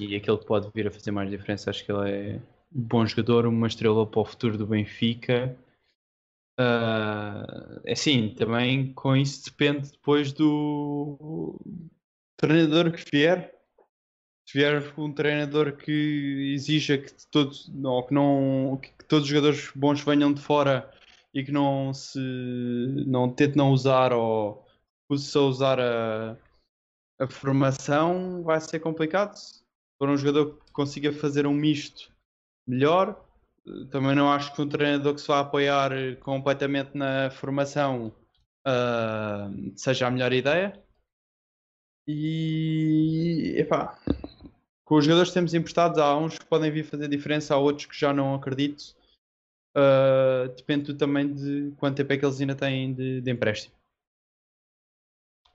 [0.00, 2.40] E aquele que pode vir a fazer mais diferença, acho que ele é
[2.74, 5.56] bom jogador, uma estrela para o futuro do Benfica.
[6.58, 11.58] Uh, assim, também com isso depende depois do
[12.36, 13.54] treinador que vier.
[14.46, 19.70] Se vier um treinador que exija que todos, ou que não, que todos os jogadores
[19.74, 20.92] bons venham de fora
[21.32, 22.18] e que não se
[23.06, 24.66] não tente não usar ou
[25.08, 26.36] use a usar a,
[27.18, 29.34] a formação, vai ser complicado.
[29.98, 32.11] For um jogador que consiga fazer um misto
[32.66, 33.24] melhor,
[33.90, 38.08] também não acho que um treinador que se vá apoiar completamente na formação
[38.66, 40.82] uh, seja a melhor ideia.
[42.06, 43.96] E epá,
[44.84, 47.86] com os jogadores que temos emprestados, há uns que podem vir fazer diferença, há outros
[47.86, 48.96] que já não acredito.
[49.76, 53.74] Uh, depende também de quanto tempo é que eles ainda têm de, de empréstimo.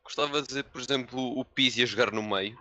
[0.03, 2.57] Gostava de dizer, por exemplo, o Pizzi a jogar no meio.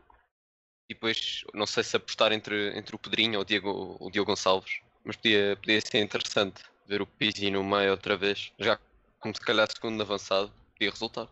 [0.89, 4.31] E depois, não sei se apostar entre, entre o Pedrinho ou o Diego, o Diogo
[4.31, 4.81] Gonçalves.
[5.05, 8.53] Mas podia, podia ser interessante ver o Pizzi no meio outra vez.
[8.59, 8.79] Já
[9.19, 11.29] como se calhar segundo avançado, podia resultar.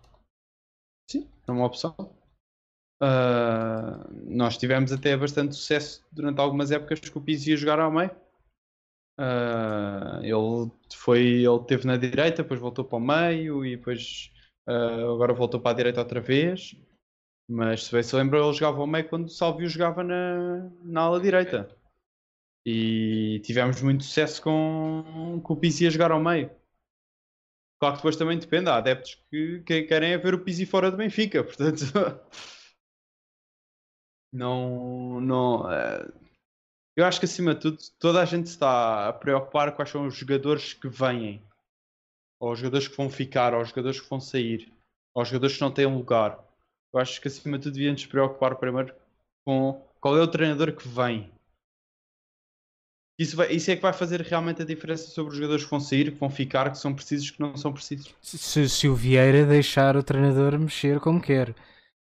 [1.10, 1.94] Sim, é uma opção.
[3.02, 7.90] Uh, nós tivemos até bastante sucesso durante algumas épocas que o Pizzi ia jogar ao
[7.90, 8.10] meio.
[9.18, 14.32] Uh, ele foi, ele teve na direita, depois voltou para o meio e depois
[14.68, 16.76] uh, agora voltou para a direita outra vez.
[17.48, 21.02] Mas se bem se lembra, ele jogava ao meio quando o Salvio jogava na, na
[21.02, 21.68] ala direita.
[22.66, 26.50] E tivemos muito sucesso com, com o Pizzi a jogar ao meio.
[27.78, 30.96] Claro que depois também depende, há adeptos que, que querem ver o Pizzi fora do
[30.96, 31.82] Benfica, portanto.
[34.32, 35.20] não.
[35.20, 36.24] não uh,
[36.96, 40.14] eu acho que acima de tudo, toda a gente está a preocupar quais são os
[40.14, 41.42] jogadores que vêm,
[42.40, 44.72] ou os jogadores que vão ficar, ou os jogadores que vão sair,
[45.12, 46.42] ou os jogadores que não têm lugar.
[46.94, 48.94] Eu acho que acima de tudo devíamos nos preocupar primeiro
[49.44, 51.28] com qual é o treinador que vem.
[53.18, 55.80] Isso, vai, isso é que vai fazer realmente a diferença sobre os jogadores que vão
[55.80, 58.14] sair, que vão ficar, que são precisos, que não são precisos.
[58.22, 61.54] Se, se o Vieira deixar o treinador mexer como quer.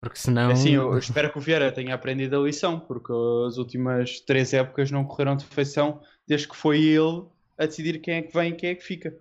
[0.00, 0.48] Porque senão.
[0.48, 3.12] É assim, eu espero que o Vieira tenha aprendido a lição, porque
[3.46, 7.24] as últimas três épocas não correram de feição desde que foi ele
[7.58, 9.14] a decidir quem é que vem e quem é que fica.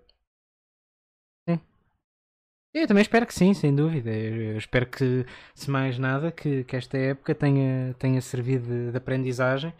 [2.72, 4.10] Eu também espero que sim, sem dúvida.
[4.10, 8.96] Eu espero que, se mais nada, que, que esta época tenha, tenha servido de, de
[8.96, 9.74] aprendizagem,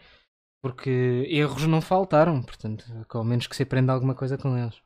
[0.61, 4.81] porque erros não faltaram, portanto, ao menos que se aprenda alguma coisa com eles.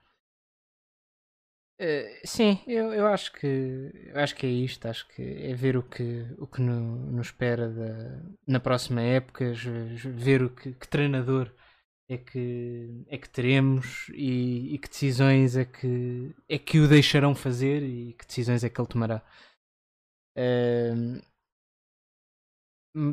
[1.77, 5.75] Uh, sim, eu, eu acho que eu acho que é isto, acho que é ver
[5.75, 9.51] o que, o que no, nos espera da, na próxima época,
[10.15, 11.51] ver o que, que, treinador
[12.07, 17.33] é que, é que teremos e, e, que decisões é que, é que o deixarão
[17.33, 19.21] fazer e que decisões é que ele tomará.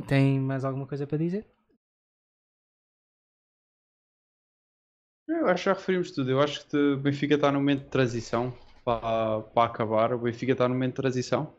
[0.07, 1.47] Tem mais alguma coisa para dizer?
[5.29, 6.31] Eu acho que já referimos tudo.
[6.31, 8.53] Eu acho que o Benfica está no momento de transição
[8.85, 10.13] para, para acabar.
[10.13, 11.55] O Benfica está no momento de transição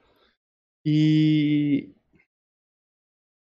[0.85, 1.93] e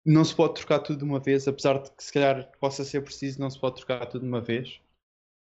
[0.05, 3.03] não se pode trocar tudo de uma vez, apesar de que se calhar possa ser
[3.03, 4.81] preciso, não se pode trocar tudo de uma vez.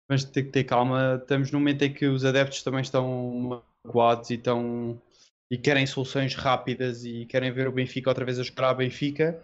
[0.08, 1.18] Mas tem que ter calma.
[1.20, 5.00] Estamos num momento em que os adeptos também estão magoados e estão
[5.50, 9.42] e querem soluções rápidas e querem ver o Benfica outra vez a jogar a Benfica.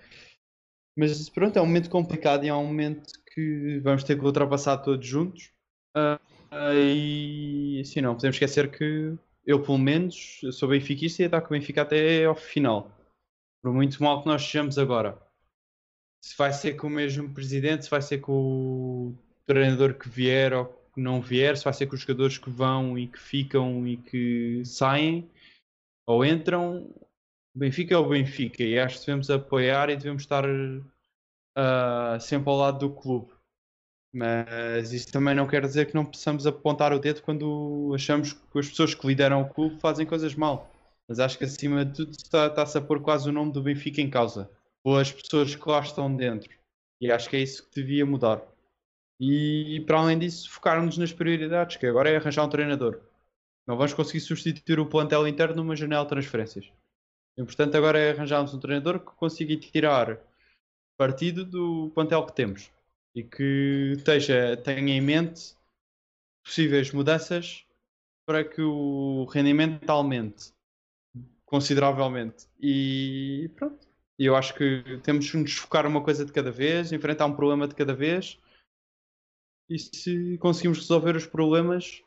[0.97, 4.79] Mas pronto, é um momento complicado e é um momento que vamos ter que ultrapassar
[4.79, 5.51] todos juntos.
[5.97, 6.19] Uh,
[6.75, 11.59] e assim, não podemos esquecer que eu, pelo menos, sou benfiquista e estar com o
[11.59, 12.91] Benfica até ao final.
[13.63, 15.17] Por muito mal que nós sejamos agora.
[16.21, 20.53] Se vai ser com o mesmo presidente, se vai ser com o treinador que vier
[20.53, 23.87] ou que não vier, se vai ser com os jogadores que vão e que ficam
[23.87, 25.31] e que saem
[26.07, 26.93] ou entram,
[27.55, 32.51] o Benfica é o Benfica e acho que devemos apoiar e devemos estar uh, sempre
[32.51, 33.33] ao lado do clube.
[34.13, 38.59] Mas isso também não quer dizer que não possamos apontar o dedo quando achamos que
[38.59, 40.72] as pessoas que lideram o clube fazem coisas mal.
[41.13, 44.01] Mas acho que acima de tudo está-se está a pôr quase o nome do Benfica
[44.01, 44.51] em causa.
[44.83, 46.51] Ou as pessoas que lá estão dentro.
[47.03, 48.43] E acho que é isso que devia mudar.
[49.21, 52.99] E para além disso, focarmos nas prioridades, que agora é arranjar um treinador.
[53.67, 56.73] Não vamos conseguir substituir o plantel interno numa janela de transferências.
[57.37, 60.19] O importante agora é arranjarmos um treinador que consiga tirar
[60.97, 62.73] partido do plantel que temos
[63.15, 65.55] e que esteja, tenha em mente
[66.43, 67.67] possíveis mudanças
[68.25, 70.55] para que o rendimento aumente
[71.53, 72.49] consideravelmente.
[72.59, 73.87] E pronto.
[74.19, 77.69] Eu acho que temos que nos focar uma coisa de cada vez, enfrentar um problema
[77.69, 78.41] de cada vez.
[79.69, 82.03] E se conseguimos resolver os problemas,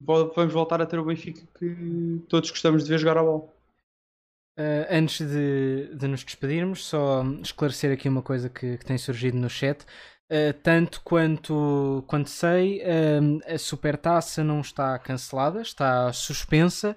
[0.00, 3.52] vamos voltar a ter o Benfica que todos gostamos de ver jogar a bola.
[4.58, 9.38] Uh, antes de, de, nos despedirmos, só esclarecer aqui uma coisa que, que tem surgido
[9.38, 9.82] no chat.
[10.30, 16.96] Uh, tanto quanto, quanto sei, uh, a supertaça não está cancelada, está suspensa.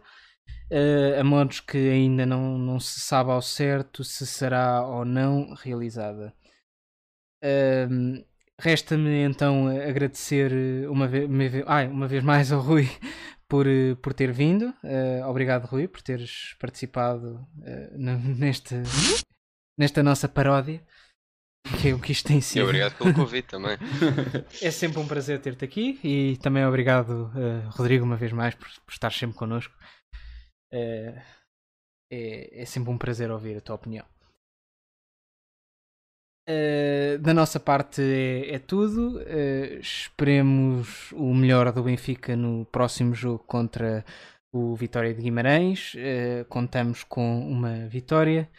[0.71, 5.53] Uh, a modos que ainda não, não se sabe ao certo se será ou não
[5.53, 6.33] realizada.
[8.59, 12.87] Resta-me então agradecer uma vez, uma vez, ai, uma vez mais ao Rui
[13.49, 13.65] por,
[14.01, 14.73] por ter vindo.
[14.83, 17.97] Uh, obrigado, Rui, por teres participado uh,
[18.37, 18.81] nesta,
[19.77, 20.81] nesta nossa paródia.
[21.81, 22.59] Que é o que isto tem sido.
[22.59, 23.77] E obrigado pelo convite também.
[24.61, 28.67] é sempre um prazer ter-te aqui e também obrigado, uh, Rodrigo, uma vez mais, por,
[28.85, 29.73] por estar sempre connosco.
[30.73, 34.05] É, é sempre um prazer ouvir a tua opinião.
[36.49, 39.17] Uh, da nossa parte é, é tudo.
[39.19, 44.03] Uh, esperemos o melhor do Benfica no próximo jogo contra
[44.53, 45.93] o Vitória de Guimarães.
[45.93, 48.49] Uh, contamos com uma vitória.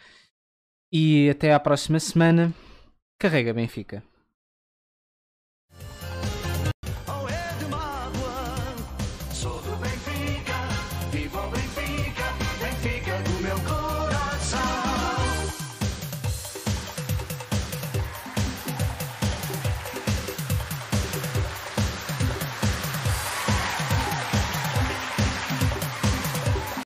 [0.91, 2.53] E até à próxima semana.
[3.19, 4.03] Carrega Benfica.